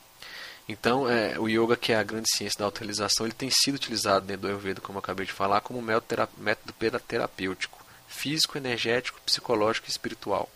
Então, 0.69 1.09
é, 1.09 1.38
o 1.38 1.49
yoga, 1.49 1.76
que 1.76 1.93
é 1.93 1.97
a 1.97 2.03
grande 2.03 2.29
ciência 2.29 2.59
da 2.59 2.65
autorrealização, 2.65 3.25
ele 3.25 3.35
tem 3.35 3.49
sido 3.50 3.76
utilizado 3.76 4.26
dentro 4.26 4.43
do 4.43 4.49
Ayurveda, 4.49 4.81
como 4.81 4.99
eu 4.99 5.00
acabei 5.00 5.25
de 5.25 5.33
falar, 5.33 5.61
como 5.61 5.81
método, 5.81 6.29
método 6.37 6.75
terapêutico, 7.07 7.85
físico, 8.09 8.59
energético, 8.59 9.21
psicológico 9.25 9.87
e 9.87 9.91
espiritual. 9.91 10.50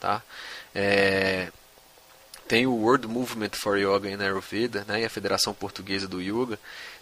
Tá? 0.00 0.22
É, 0.74 1.52
tem 2.46 2.66
o 2.66 2.74
World 2.74 3.06
Movement 3.06 3.50
for 3.54 3.78
Yoga 3.78 4.10
in 4.10 4.20
Ayurveda, 4.20 4.84
né, 4.86 5.00
e 5.00 5.04
a 5.04 5.10
Federação 5.10 5.54
Portuguesa 5.54 6.06
do 6.06 6.20
Yoga, 6.20 6.58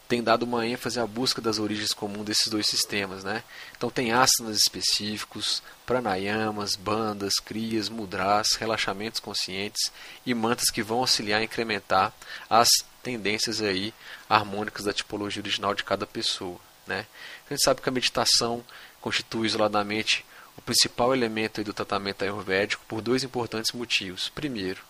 tem 0.09 0.23
dado 0.23 0.43
uma 0.43 0.67
ênfase 0.67 1.01
à 1.01 1.07
busca 1.07 1.41
das 1.41 1.59
origens 1.59 1.95
comuns 1.95 2.27
desses 2.27 2.49
dois 2.49 2.67
sistemas. 2.67 3.25
Né? 3.25 3.43
Então 3.77 3.89
tem 3.89 4.13
asanas 4.13 4.59
específicos, 4.59 5.63
pranayamas, 5.87 6.77
bandas, 6.77 7.35
crias, 7.37 7.89
mudras, 7.89 8.53
relaxamentos 8.55 9.21
conscientes 9.21 9.91
e 10.27 10.35
mantas 10.35 10.71
que 10.71 10.83
vão 10.83 10.99
auxiliar 10.99 11.41
a 11.41 11.45
incrementar 11.45 12.13
as 12.49 12.69
tendências 13.03 13.63
aí 13.63 13.95
harmônicas 14.29 14.85
da 14.85 14.93
tipologia 14.93 15.41
original 15.41 15.75
de 15.75 15.83
cada 15.83 16.07
pessoa. 16.07 16.61
Né? 16.87 17.07
A 17.47 17.55
gente 17.55 17.65
sabe 17.65 17.81
que 17.81 17.89
a 17.89 17.93
meditação 17.93 18.63
constitui 19.01 19.47
isoladamente 19.47 20.27
o 20.57 20.61
principal 20.61 21.15
elemento 21.15 21.65
do 21.65 21.73
tratamento 21.73 22.23
ayurvédico 22.23 22.85
por 22.87 23.01
dois 23.01 23.25
importantes 23.25 23.73
motivos. 23.73 24.29
Primeiro, 24.29 24.83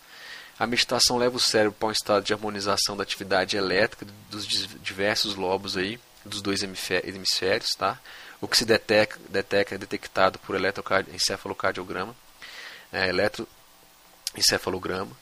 a 0.59 0.67
meditação 0.67 1.19
leva 1.19 1.37
o 1.37 1.41
cérebro 1.41 1.77
para 1.79 1.89
um 1.89 1.93
estado 1.93 2.25
de 2.25 2.33
harmonização 2.33 2.97
da 2.97 3.03
atividade 3.03 3.55
elétrica 3.57 4.07
dos 4.31 4.47
diversos 4.81 5.35
lobos 5.35 5.77
aí, 5.77 6.01
dos 6.25 6.41
dois 6.41 6.63
hemisférios, 6.63 7.75
tá? 7.77 7.99
O 8.41 8.49
que 8.49 8.57
se 8.57 8.65
detecta, 8.65 9.21
detecta 9.29 9.75
é 9.75 9.79
detectado 9.79 10.39
por 10.41 10.57
eletroencefalocardiograma, 10.57 12.17
é, 12.93 13.09
eletroencefalograma, 13.09 15.17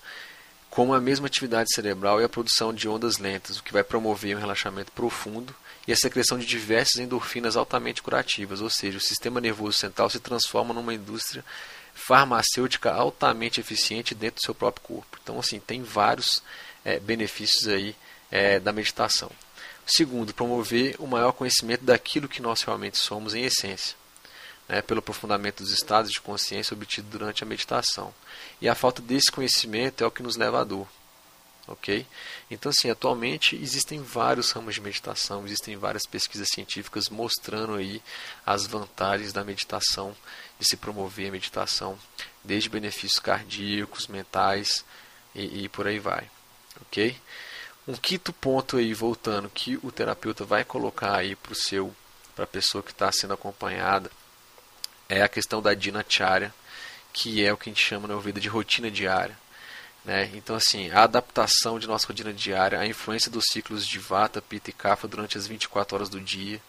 como 0.71 0.95
a 0.95 1.01
mesma 1.01 1.27
atividade 1.27 1.75
cerebral 1.75 2.21
e 2.21 2.25
a 2.25 2.29
produção 2.29 2.73
de 2.73 2.89
ondas 2.89 3.19
lentas, 3.19 3.59
o 3.59 3.63
que 3.63 3.73
vai 3.73 3.83
promover 3.83 4.37
um 4.37 4.41
relaxamento 4.41 4.93
profundo 4.93 5.55
e 5.87 5.93
a 5.93 5.97
secreção 5.97 6.39
de 6.39 6.47
diversas 6.47 7.01
endorfinas 7.01 7.57
altamente 7.57 8.03
curativas, 8.03 8.61
ou 8.61 8.71
seja, 8.71 8.99
o 8.99 9.01
sistema 9.01 9.41
nervoso 9.41 9.77
central 9.77 10.09
se 10.09 10.21
transforma 10.21 10.73
numa 10.73 10.95
indústria 10.95 11.45
farmacêutica 12.07 12.93
altamente 12.93 13.61
eficiente 13.61 14.15
dentro 14.15 14.41
do 14.41 14.45
seu 14.45 14.55
próprio 14.55 14.83
corpo. 14.83 15.19
Então, 15.23 15.39
assim, 15.39 15.61
tem 15.61 15.83
vários 15.83 16.43
é, 16.85 16.99
benefícios 16.99 17.69
aí 17.69 17.95
é, 18.31 18.59
da 18.59 18.73
meditação. 18.73 19.31
Segundo, 19.87 20.33
promover 20.33 20.97
o 20.99 21.07
maior 21.07 21.33
conhecimento 21.33 21.85
daquilo 21.85 22.29
que 22.29 22.41
nós 22.41 22.63
realmente 22.63 22.97
somos 22.97 23.35
em 23.35 23.45
essência, 23.45 23.97
né, 24.69 24.81
pelo 24.83 25.01
aprofundamento 25.01 25.63
dos 25.63 25.73
estados 25.73 26.11
de 26.11 26.21
consciência 26.21 26.75
obtido 26.75 27.09
durante 27.11 27.43
a 27.43 27.47
meditação. 27.47 28.15
E 28.61 28.69
a 28.69 28.75
falta 28.75 29.03
desse 29.03 29.31
conhecimento 29.31 30.03
é 30.03 30.07
o 30.07 30.11
que 30.11 30.23
nos 30.23 30.37
leva 30.37 30.61
à 30.61 30.65
dor. 30.65 30.89
Ok? 31.69 32.05
Então, 32.51 32.71
assim, 32.71 32.91
atualmente 32.91 33.55
existem 33.55 34.03
vários 34.03 34.51
ramos 34.51 34.75
de 34.75 34.81
meditação, 34.81 35.45
existem 35.45 35.77
várias 35.77 36.05
pesquisas 36.05 36.49
científicas 36.53 37.09
mostrando 37.09 37.75
aí 37.75 38.03
as 38.45 38.67
vantagens 38.67 39.33
da 39.33 39.45
meditação 39.45 40.17
de 40.61 40.67
se 40.67 40.77
promover 40.77 41.29
a 41.29 41.33
meditação, 41.33 41.99
desde 42.45 42.69
benefícios 42.69 43.19
cardíacos, 43.19 44.07
mentais 44.07 44.85
e, 45.35 45.65
e 45.65 45.69
por 45.71 45.87
aí 45.87 45.99
vai. 45.99 46.31
Ok? 46.83 47.17
Um 47.89 47.95
quinto 47.95 48.31
ponto 48.33 48.77
aí, 48.77 48.93
voltando, 48.93 49.49
que 49.49 49.79
o 49.83 49.91
terapeuta 49.91 50.45
vai 50.45 50.63
colocar 50.63 51.17
aí 51.17 51.35
para 51.35 51.55
seu, 51.55 51.95
a 52.37 52.47
pessoa 52.47 52.85
que 52.85 52.93
está 52.93 53.11
sendo 53.11 53.33
acompanhada, 53.33 54.11
é 55.09 55.23
a 55.23 55.29
questão 55.29 55.63
da 55.63 55.75
dinacharya, 55.75 56.55
que 57.13 57.45
é 57.45 57.53
o 57.53 57.57
que 57.57 57.69
a 57.69 57.73
gente 57.73 57.85
chama 57.85 58.07
na 58.07 58.17
vida 58.17 58.39
de 58.39 58.49
rotina 58.49 58.91
diária. 58.91 59.37
Né? 60.05 60.31
Então, 60.35 60.55
assim, 60.55 60.91
a 60.91 61.03
adaptação 61.03 61.79
de 61.79 61.87
nossa 61.87 62.07
rotina 62.07 62.33
diária, 62.33 62.79
a 62.79 62.87
influência 62.87 63.31
dos 63.31 63.47
ciclos 63.51 63.87
de 63.87 63.99
Vata, 63.99 64.41
Pitta 64.41 64.71
e 64.71 64.73
Kapha 64.73 65.09
durante 65.09 65.37
as 65.37 65.47
24 65.47 65.97
horas 65.97 66.09
do 66.09 66.21
dia, 66.21 66.61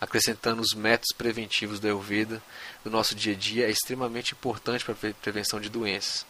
acrescentando 0.00 0.62
os 0.62 0.74
métodos 0.74 1.14
preventivos 1.16 1.80
da 1.80 1.88
Ayurveda 1.88 2.42
do 2.84 2.90
nosso 2.90 3.14
dia 3.14 3.32
a 3.32 3.36
dia 3.36 3.66
é 3.66 3.70
extremamente 3.70 4.32
importante 4.32 4.84
para 4.84 4.94
a 4.94 5.14
prevenção 5.14 5.60
de 5.60 5.68
doenças, 5.68 6.24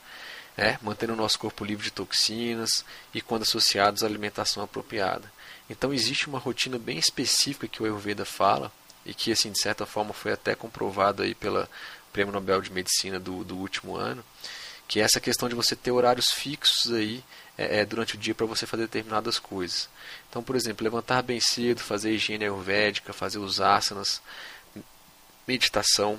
né? 0.57 0.79
mantendo 0.83 1.13
o 1.13 1.17
nosso 1.17 1.39
corpo 1.39 1.65
livre 1.65 1.85
de 1.85 1.91
toxinas 1.91 2.85
e 3.13 3.21
quando 3.21 3.43
associados 3.43 4.03
à 4.03 4.07
alimentação 4.07 4.63
apropriada. 4.63 5.31
Então 5.69 5.93
existe 5.93 6.29
uma 6.29 6.39
rotina 6.39 6.79
bem 6.79 6.99
específica 6.99 7.69
que 7.69 7.83
o 7.83 7.87
Ayurveda 7.87 8.25
fala 8.25 8.73
e 9.05 9.13
que 9.13 9.33
assim 9.33 9.53
de 9.53 9.61
certa 9.61 9.87
forma 9.87 10.13
foi 10.13 10.33
até 10.33 10.55
comprovado 10.55 11.23
aí 11.23 11.35
pela 11.35 11.69
Prêmio 12.13 12.33
Nobel 12.33 12.61
de 12.61 12.73
Medicina 12.73 13.21
do, 13.21 13.45
do 13.45 13.57
último 13.57 13.97
ano, 13.97 14.25
que 14.89 15.01
é 15.01 15.03
essa 15.03 15.21
questão 15.21 15.51
de 15.51 15.55
você 15.55 15.77
ter 15.77 15.91
horários 15.91 16.31
fixos 16.31 16.91
aí 16.95 17.23
é, 17.59 17.81
é, 17.81 17.85
durante 17.85 18.15
o 18.15 18.19
dia 18.19 18.35
para 18.35 18.47
você 18.47 18.67
fazer 18.67 18.85
determinadas 18.85 19.39
coisas. 19.39 19.87
Então, 20.31 20.43
por 20.43 20.57
exemplo, 20.57 20.83
levantar 20.83 21.23
bem 21.23 21.39
cedo, 21.39 21.81
fazer 21.81 22.11
higiene 22.11 22.45
ayurvédica, 22.45 23.13
fazer 23.13 23.39
os 23.39 23.61
asanas, 23.61 24.23
meditação, 25.47 26.19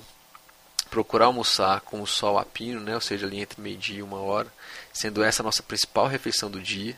procurar 0.88 1.26
almoçar 1.26 1.80
com 1.80 2.00
o 2.00 2.06
sol 2.06 2.38
a 2.38 2.44
pino, 2.44 2.80
né, 2.80 2.94
ou 2.94 3.00
seja, 3.00 3.26
ali 3.26 3.40
entre 3.40 3.60
meio-dia 3.60 3.98
e 3.98 4.02
uma 4.02 4.20
hora, 4.20 4.52
sendo 4.92 5.22
essa 5.22 5.42
a 5.42 5.44
nossa 5.44 5.64
principal 5.64 6.06
refeição 6.06 6.48
do 6.48 6.60
dia. 6.60 6.96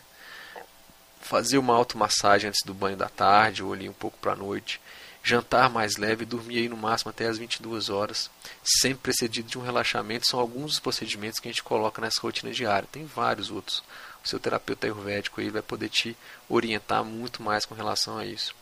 Fazer 1.22 1.56
uma 1.56 1.74
automassagem 1.74 2.48
antes 2.48 2.60
do 2.66 2.74
banho 2.74 2.98
da 2.98 3.08
tarde 3.08 3.62
ou 3.62 3.72
ali 3.72 3.88
um 3.88 3.94
pouco 3.94 4.18
para 4.18 4.32
a 4.32 4.36
noite 4.36 4.78
jantar 5.22 5.70
mais 5.70 5.96
leve 5.96 6.24
dormir 6.24 6.58
aí 6.58 6.68
no 6.68 6.76
máximo 6.76 7.10
até 7.10 7.26
as 7.26 7.38
22 7.38 7.88
horas, 7.88 8.30
sempre 8.62 8.98
precedido 8.98 9.48
de 9.48 9.58
um 9.58 9.62
relaxamento, 9.62 10.26
são 10.26 10.40
alguns 10.40 10.72
dos 10.72 10.80
procedimentos 10.80 11.38
que 11.38 11.48
a 11.48 11.52
gente 11.52 11.62
coloca 11.62 12.02
nessa 12.02 12.20
rotina 12.20 12.52
diária. 12.52 12.88
Tem 12.90 13.04
vários 13.04 13.50
outros. 13.50 13.82
O 14.24 14.28
seu 14.28 14.38
terapeuta 14.38 14.86
ayurvédico 14.86 15.40
aí 15.40 15.50
vai 15.50 15.62
poder 15.62 15.88
te 15.88 16.16
orientar 16.48 17.04
muito 17.04 17.42
mais 17.42 17.64
com 17.64 17.74
relação 17.74 18.18
a 18.18 18.24
isso. 18.24 18.54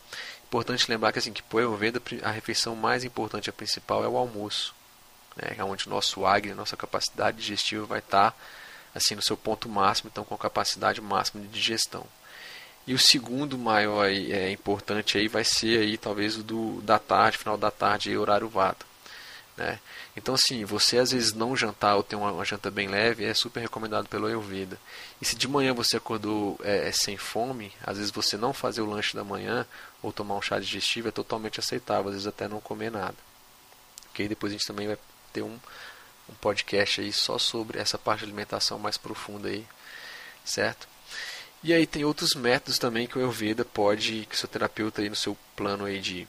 Importante 0.45 0.89
lembrar 0.89 1.13
que 1.13 1.19
assim 1.19 1.31
que 1.31 1.41
por 1.41 1.59
Ayurveda 1.59 2.01
a 2.23 2.29
refeição 2.29 2.75
mais 2.75 3.03
importante, 3.03 3.49
a 3.49 3.53
principal 3.53 4.03
é 4.03 4.07
o 4.07 4.17
almoço, 4.17 4.75
né, 5.35 5.55
é 5.57 5.63
onde 5.63 5.87
o 5.87 5.89
nosso 5.89 6.25
agni, 6.25 6.53
nossa 6.53 6.75
capacidade 6.75 7.37
digestiva 7.37 7.85
vai 7.85 7.99
estar 7.99 8.35
assim 8.93 9.15
no 9.15 9.21
seu 9.21 9.37
ponto 9.37 9.69
máximo, 9.69 10.09
então 10.11 10.25
com 10.25 10.35
a 10.35 10.37
capacidade 10.37 10.99
máxima 10.99 11.41
de 11.41 11.47
digestão. 11.47 12.05
E 12.87 12.93
o 12.93 12.99
segundo 12.99 13.57
maior 13.57 14.07
é, 14.09 14.51
importante 14.51 15.17
aí 15.17 15.27
vai 15.27 15.43
ser 15.43 15.79
aí 15.79 15.97
talvez 15.97 16.37
o 16.37 16.43
do 16.43 16.81
da 16.81 16.97
tarde, 16.97 17.37
final 17.37 17.57
da 17.57 17.69
tarde, 17.69 18.09
aí, 18.09 18.17
horário 18.17 18.49
vata. 18.49 18.85
Né? 19.55 19.79
Então 20.15 20.33
assim, 20.33 20.65
você 20.65 20.97
às 20.97 21.11
vezes 21.11 21.33
não 21.33 21.55
jantar 21.55 21.95
ou 21.95 22.03
ter 22.03 22.15
uma, 22.15 22.31
uma, 22.31 22.45
janta 22.45 22.71
bem 22.71 22.87
leve 22.87 23.23
é 23.23 23.33
super 23.33 23.59
recomendado 23.59 24.07
pelo 24.07 24.25
Ayurveda. 24.25 24.79
E 25.21 25.25
se 25.25 25.35
de 25.35 25.47
manhã 25.47 25.73
você 25.73 25.97
acordou 25.97 26.59
é, 26.63 26.87
é, 26.87 26.91
sem 26.91 27.17
fome, 27.17 27.71
às 27.83 27.97
vezes 27.97 28.11
você 28.11 28.37
não 28.37 28.53
fazer 28.53 28.81
o 28.81 28.89
lanche 28.89 29.15
da 29.15 29.23
manhã 29.23 29.65
ou 30.01 30.11
tomar 30.11 30.35
um 30.35 30.41
chá 30.41 30.59
digestivo 30.59 31.09
é 31.09 31.11
totalmente 31.11 31.59
aceitável, 31.59 32.07
às 32.07 32.13
vezes 32.13 32.27
até 32.27 32.47
não 32.47 32.59
comer 32.59 32.91
nada. 32.91 33.15
Ok? 34.09 34.27
Depois 34.27 34.51
a 34.51 34.55
gente 34.55 34.67
também 34.67 34.87
vai 34.87 34.97
ter 35.31 35.43
um, 35.43 35.57
um 36.29 36.33
podcast 36.41 37.01
aí 37.01 37.13
só 37.13 37.37
sobre 37.37 37.79
essa 37.79 37.97
parte 37.97 38.19
de 38.19 38.25
alimentação 38.25 38.79
mais 38.79 38.97
profunda 38.97 39.49
aí, 39.49 39.65
certo? 40.43 40.87
E 41.63 41.73
aí 41.73 41.85
tem 41.85 42.03
outros 42.03 42.33
métodos 42.33 42.79
também 42.79 43.05
que 43.05 43.17
o 43.17 43.21
Ayurveda 43.21 43.63
pode, 43.63 44.25
que 44.27 44.35
o 44.35 44.37
seu 44.37 44.49
terapeuta 44.49 45.01
aí 45.01 45.09
no 45.09 45.15
seu 45.15 45.37
plano 45.55 45.85
aí 45.85 45.99
de 45.99 46.27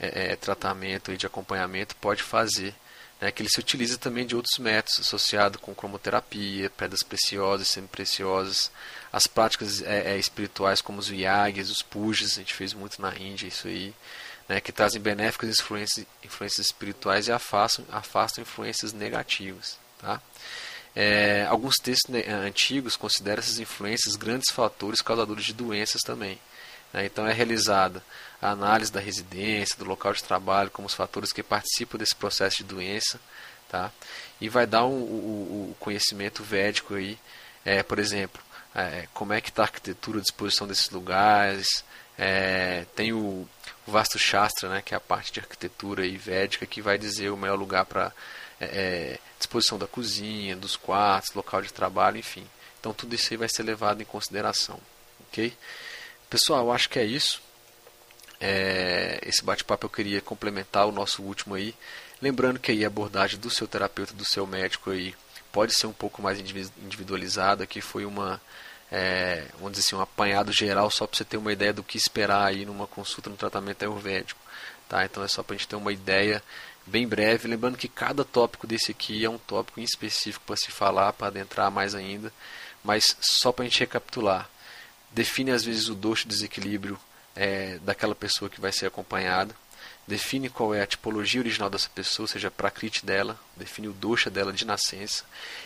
é, 0.00 0.32
é, 0.32 0.36
tratamento 0.36 1.12
e 1.12 1.16
de 1.16 1.26
acompanhamento 1.26 1.94
pode 1.96 2.22
fazer. 2.22 2.74
Né, 3.20 3.30
que 3.30 3.40
ele 3.40 3.48
se 3.48 3.60
utiliza 3.60 3.96
também 3.98 4.26
de 4.26 4.34
outros 4.34 4.58
métodos 4.58 4.98
associados 4.98 5.60
com 5.60 5.72
cromoterapia, 5.72 6.68
pedras 6.70 7.04
preciosas, 7.04 7.68
semi-preciosas, 7.68 8.68
as 9.12 9.28
práticas 9.28 9.80
é, 9.80 10.14
é, 10.14 10.18
espirituais 10.18 10.80
como 10.80 10.98
os 10.98 11.08
yagis, 11.08 11.70
os 11.70 11.82
pujas, 11.82 12.32
a 12.32 12.40
gente 12.40 12.52
fez 12.52 12.74
muito 12.74 13.00
na 13.00 13.16
Índia 13.16 13.46
isso 13.46 13.68
aí, 13.68 13.94
né, 14.48 14.60
que 14.60 14.72
trazem 14.72 15.00
benéficas 15.00 15.50
influências, 15.50 16.04
influências 16.24 16.66
espirituais 16.66 17.28
e 17.28 17.32
afastam, 17.32 17.84
afastam 17.92 18.42
influências 18.42 18.92
negativas. 18.92 19.78
Tá? 20.00 20.20
É, 20.94 21.46
alguns 21.48 21.76
textos 21.76 22.10
né, 22.10 22.22
antigos 22.28 22.96
consideram 22.96 23.40
essas 23.40 23.58
influências 23.58 24.14
grandes 24.14 24.52
fatores 24.52 25.00
causadores 25.00 25.44
de 25.44 25.54
doenças 25.54 26.02
também. 26.02 26.38
Né? 26.92 27.06
Então 27.06 27.26
é 27.26 27.32
realizada 27.32 28.02
a 28.40 28.50
análise 28.50 28.92
da 28.92 29.00
residência, 29.00 29.78
do 29.78 29.84
local 29.84 30.12
de 30.12 30.22
trabalho, 30.22 30.70
como 30.70 30.86
os 30.86 30.94
fatores 30.94 31.32
que 31.32 31.42
participam 31.42 31.96
desse 31.96 32.14
processo 32.14 32.58
de 32.58 32.64
doença, 32.64 33.20
tá? 33.68 33.90
E 34.40 34.48
vai 34.48 34.66
dar 34.66 34.84
um, 34.84 34.98
o, 34.98 35.70
o 35.70 35.76
conhecimento 35.78 36.42
védico 36.42 36.94
aí, 36.94 37.18
é, 37.64 37.82
por 37.82 37.98
exemplo, 37.98 38.42
é, 38.74 39.06
como 39.14 39.32
é 39.32 39.40
que 39.40 39.50
está 39.50 39.62
a 39.62 39.66
arquitetura, 39.66 40.18
a 40.18 40.22
disposição 40.22 40.66
desses 40.66 40.90
lugares, 40.90 41.84
é, 42.18 42.84
tem 42.96 43.12
o, 43.12 43.48
o 43.86 43.90
Vastu 43.90 44.18
Shastra, 44.18 44.68
né, 44.68 44.82
que 44.84 44.92
é 44.94 44.96
a 44.96 45.00
parte 45.00 45.32
de 45.32 45.40
arquitetura 45.40 46.02
aí 46.02 46.16
védica, 46.16 46.66
que 46.66 46.82
vai 46.82 46.98
dizer 46.98 47.30
o 47.30 47.36
melhor 47.36 47.58
lugar 47.58 47.84
para 47.84 48.12
é, 48.62 48.64
é, 48.64 49.18
disposição 49.38 49.76
da 49.76 49.88
cozinha, 49.88 50.54
dos 50.54 50.76
quartos, 50.76 51.34
local 51.34 51.60
de 51.62 51.72
trabalho, 51.72 52.16
enfim. 52.16 52.46
Então 52.78 52.94
tudo 52.94 53.14
isso 53.14 53.32
aí 53.32 53.36
vai 53.36 53.48
ser 53.48 53.64
levado 53.64 54.00
em 54.00 54.04
consideração, 54.04 54.78
ok? 55.28 55.52
Pessoal, 56.30 56.70
acho 56.72 56.88
que 56.88 56.98
é 56.98 57.04
isso. 57.04 57.42
É, 58.40 59.20
esse 59.22 59.44
bate-papo 59.44 59.86
eu 59.86 59.90
queria 59.90 60.20
complementar 60.20 60.86
o 60.86 60.92
nosso 60.92 61.22
último 61.22 61.54
aí, 61.54 61.74
lembrando 62.20 62.60
que 62.60 62.70
aí 62.70 62.84
a 62.84 62.88
abordagem 62.88 63.38
do 63.38 63.50
seu 63.50 63.66
terapeuta, 63.66 64.14
do 64.14 64.24
seu 64.24 64.46
médico 64.46 64.90
aí, 64.90 65.14
pode 65.52 65.74
ser 65.76 65.86
um 65.86 65.92
pouco 65.92 66.22
mais 66.22 66.38
individualizada, 66.40 67.66
que 67.66 67.80
foi 67.80 68.04
uma 68.04 68.40
é, 68.92 69.46
vamos 69.54 69.72
dizer 69.72 69.86
assim, 69.86 69.96
um 69.96 70.00
apanhado 70.00 70.52
geral 70.52 70.90
só 70.90 71.06
para 71.06 71.16
você 71.16 71.24
ter 71.24 71.36
uma 71.36 71.52
ideia 71.52 71.72
do 71.72 71.82
que 71.82 71.96
esperar 71.96 72.44
aí 72.44 72.66
numa 72.66 72.86
consulta 72.86 73.30
no 73.30 73.36
tratamento 73.36 73.82
ayurvédico. 73.82 74.40
Tá? 74.88 75.04
Então 75.04 75.24
é 75.24 75.28
só 75.28 75.42
para 75.42 75.54
a 75.54 75.58
gente 75.58 75.66
ter 75.66 75.76
uma 75.76 75.92
ideia 75.92 76.42
bem 76.86 77.06
breve. 77.06 77.48
Lembrando 77.48 77.78
que 77.78 77.88
cada 77.88 78.24
tópico 78.24 78.66
desse 78.66 78.90
aqui 78.90 79.24
é 79.24 79.30
um 79.30 79.38
tópico 79.38 79.80
em 79.80 79.84
específico 79.84 80.44
para 80.46 80.56
se 80.56 80.70
falar, 80.70 81.12
para 81.12 81.28
adentrar 81.28 81.70
mais 81.70 81.94
ainda. 81.94 82.32
Mas 82.82 83.16
só 83.20 83.52
para 83.52 83.64
a 83.64 83.68
gente 83.68 83.80
recapitular. 83.80 84.48
Define 85.10 85.50
às 85.50 85.64
vezes 85.64 85.88
o 85.88 85.94
doxo 85.94 86.26
desequilíbrio 86.26 86.98
é, 87.36 87.78
daquela 87.82 88.14
pessoa 88.14 88.50
que 88.50 88.60
vai 88.60 88.72
ser 88.72 88.86
acompanhada 88.86 89.54
define 90.06 90.48
qual 90.48 90.74
é 90.74 90.82
a 90.82 90.86
tipologia 90.86 91.40
original 91.40 91.70
dessa 91.70 91.88
pessoa, 91.88 92.24
ou 92.24 92.28
seja, 92.28 92.48
a 92.48 92.50
prakriti 92.50 93.04
dela, 93.04 93.38
define 93.56 93.88
o 93.88 93.92
dosha 93.92 94.30
dela 94.30 94.52
de 94.52 94.64
nascença, 94.64 95.24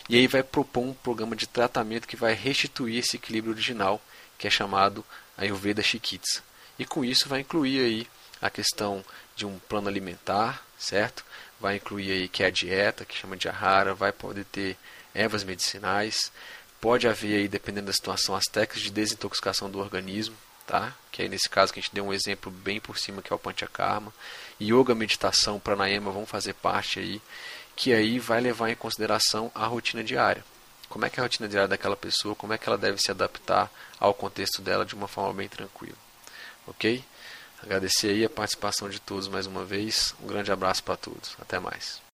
e 0.08 0.16
aí 0.16 0.26
vai 0.26 0.42
propor 0.42 0.84
um 0.84 0.94
programa 0.94 1.34
de 1.34 1.46
tratamento 1.46 2.06
que 2.06 2.16
vai 2.16 2.34
restituir 2.34 2.98
esse 2.98 3.16
equilíbrio 3.16 3.52
original, 3.52 4.00
que 4.38 4.46
é 4.46 4.50
chamado 4.50 5.04
Ayurveda 5.36 5.82
Chikitsa. 5.82 6.42
E 6.78 6.84
com 6.84 7.04
isso 7.04 7.28
vai 7.28 7.40
incluir 7.40 7.80
aí 7.80 8.06
a 8.40 8.50
questão 8.50 9.04
de 9.36 9.46
um 9.46 9.58
plano 9.58 9.88
alimentar, 9.88 10.62
certo? 10.78 11.24
Vai 11.60 11.76
incluir 11.76 12.10
aí 12.10 12.28
que 12.28 12.42
é 12.42 12.46
a 12.46 12.50
dieta, 12.50 13.04
que 13.04 13.14
chama 13.14 13.36
de 13.36 13.48
ahara, 13.48 13.94
vai 13.94 14.10
poder 14.10 14.44
ter 14.46 14.76
ervas 15.14 15.44
medicinais, 15.44 16.32
pode 16.80 17.06
haver 17.06 17.36
aí, 17.36 17.48
dependendo 17.48 17.86
da 17.86 17.92
situação, 17.92 18.34
as 18.34 18.44
técnicas 18.44 18.82
de 18.82 18.90
desintoxicação 18.90 19.70
do 19.70 19.78
organismo, 19.78 20.36
tá? 20.66 20.94
Que 21.12 21.22
aí 21.22 21.28
nesse 21.28 21.48
caso 21.48 21.72
que 21.72 21.78
a 21.78 21.82
gente 21.82 21.94
deu 21.94 22.06
um 22.06 22.12
exemplo 22.12 22.50
bem 22.50 22.80
por 22.80 22.98
cima 22.98 23.22
que 23.22 23.32
é 23.32 23.36
o 23.36 23.38
Panchakarma. 23.38 24.12
Yoga, 24.60 24.94
meditação, 24.94 25.60
pranayama 25.60 26.10
vão 26.10 26.26
fazer 26.26 26.54
parte 26.54 26.98
aí, 26.98 27.20
que 27.74 27.92
aí 27.92 28.18
vai 28.18 28.40
levar 28.40 28.70
em 28.70 28.74
consideração 28.74 29.52
a 29.54 29.66
rotina 29.66 30.02
diária. 30.02 30.44
Como 30.88 31.04
é 31.04 31.10
que 31.10 31.18
é 31.18 31.20
a 31.20 31.24
rotina 31.24 31.48
diária 31.48 31.68
daquela 31.68 31.96
pessoa, 31.96 32.34
como 32.34 32.52
é 32.52 32.58
que 32.58 32.68
ela 32.68 32.78
deve 32.78 32.98
se 32.98 33.10
adaptar 33.10 33.70
ao 33.98 34.14
contexto 34.14 34.62
dela 34.62 34.84
de 34.84 34.94
uma 34.94 35.08
forma 35.08 35.34
bem 35.34 35.48
tranquila. 35.48 35.96
OK? 36.66 37.04
Agradecer 37.62 38.08
aí 38.08 38.24
a 38.24 38.30
participação 38.30 38.88
de 38.88 39.00
todos 39.00 39.28
mais 39.28 39.46
uma 39.46 39.64
vez. 39.64 40.14
Um 40.22 40.26
grande 40.26 40.52
abraço 40.52 40.82
para 40.82 40.96
todos. 40.96 41.36
Até 41.40 41.58
mais. 41.58 42.05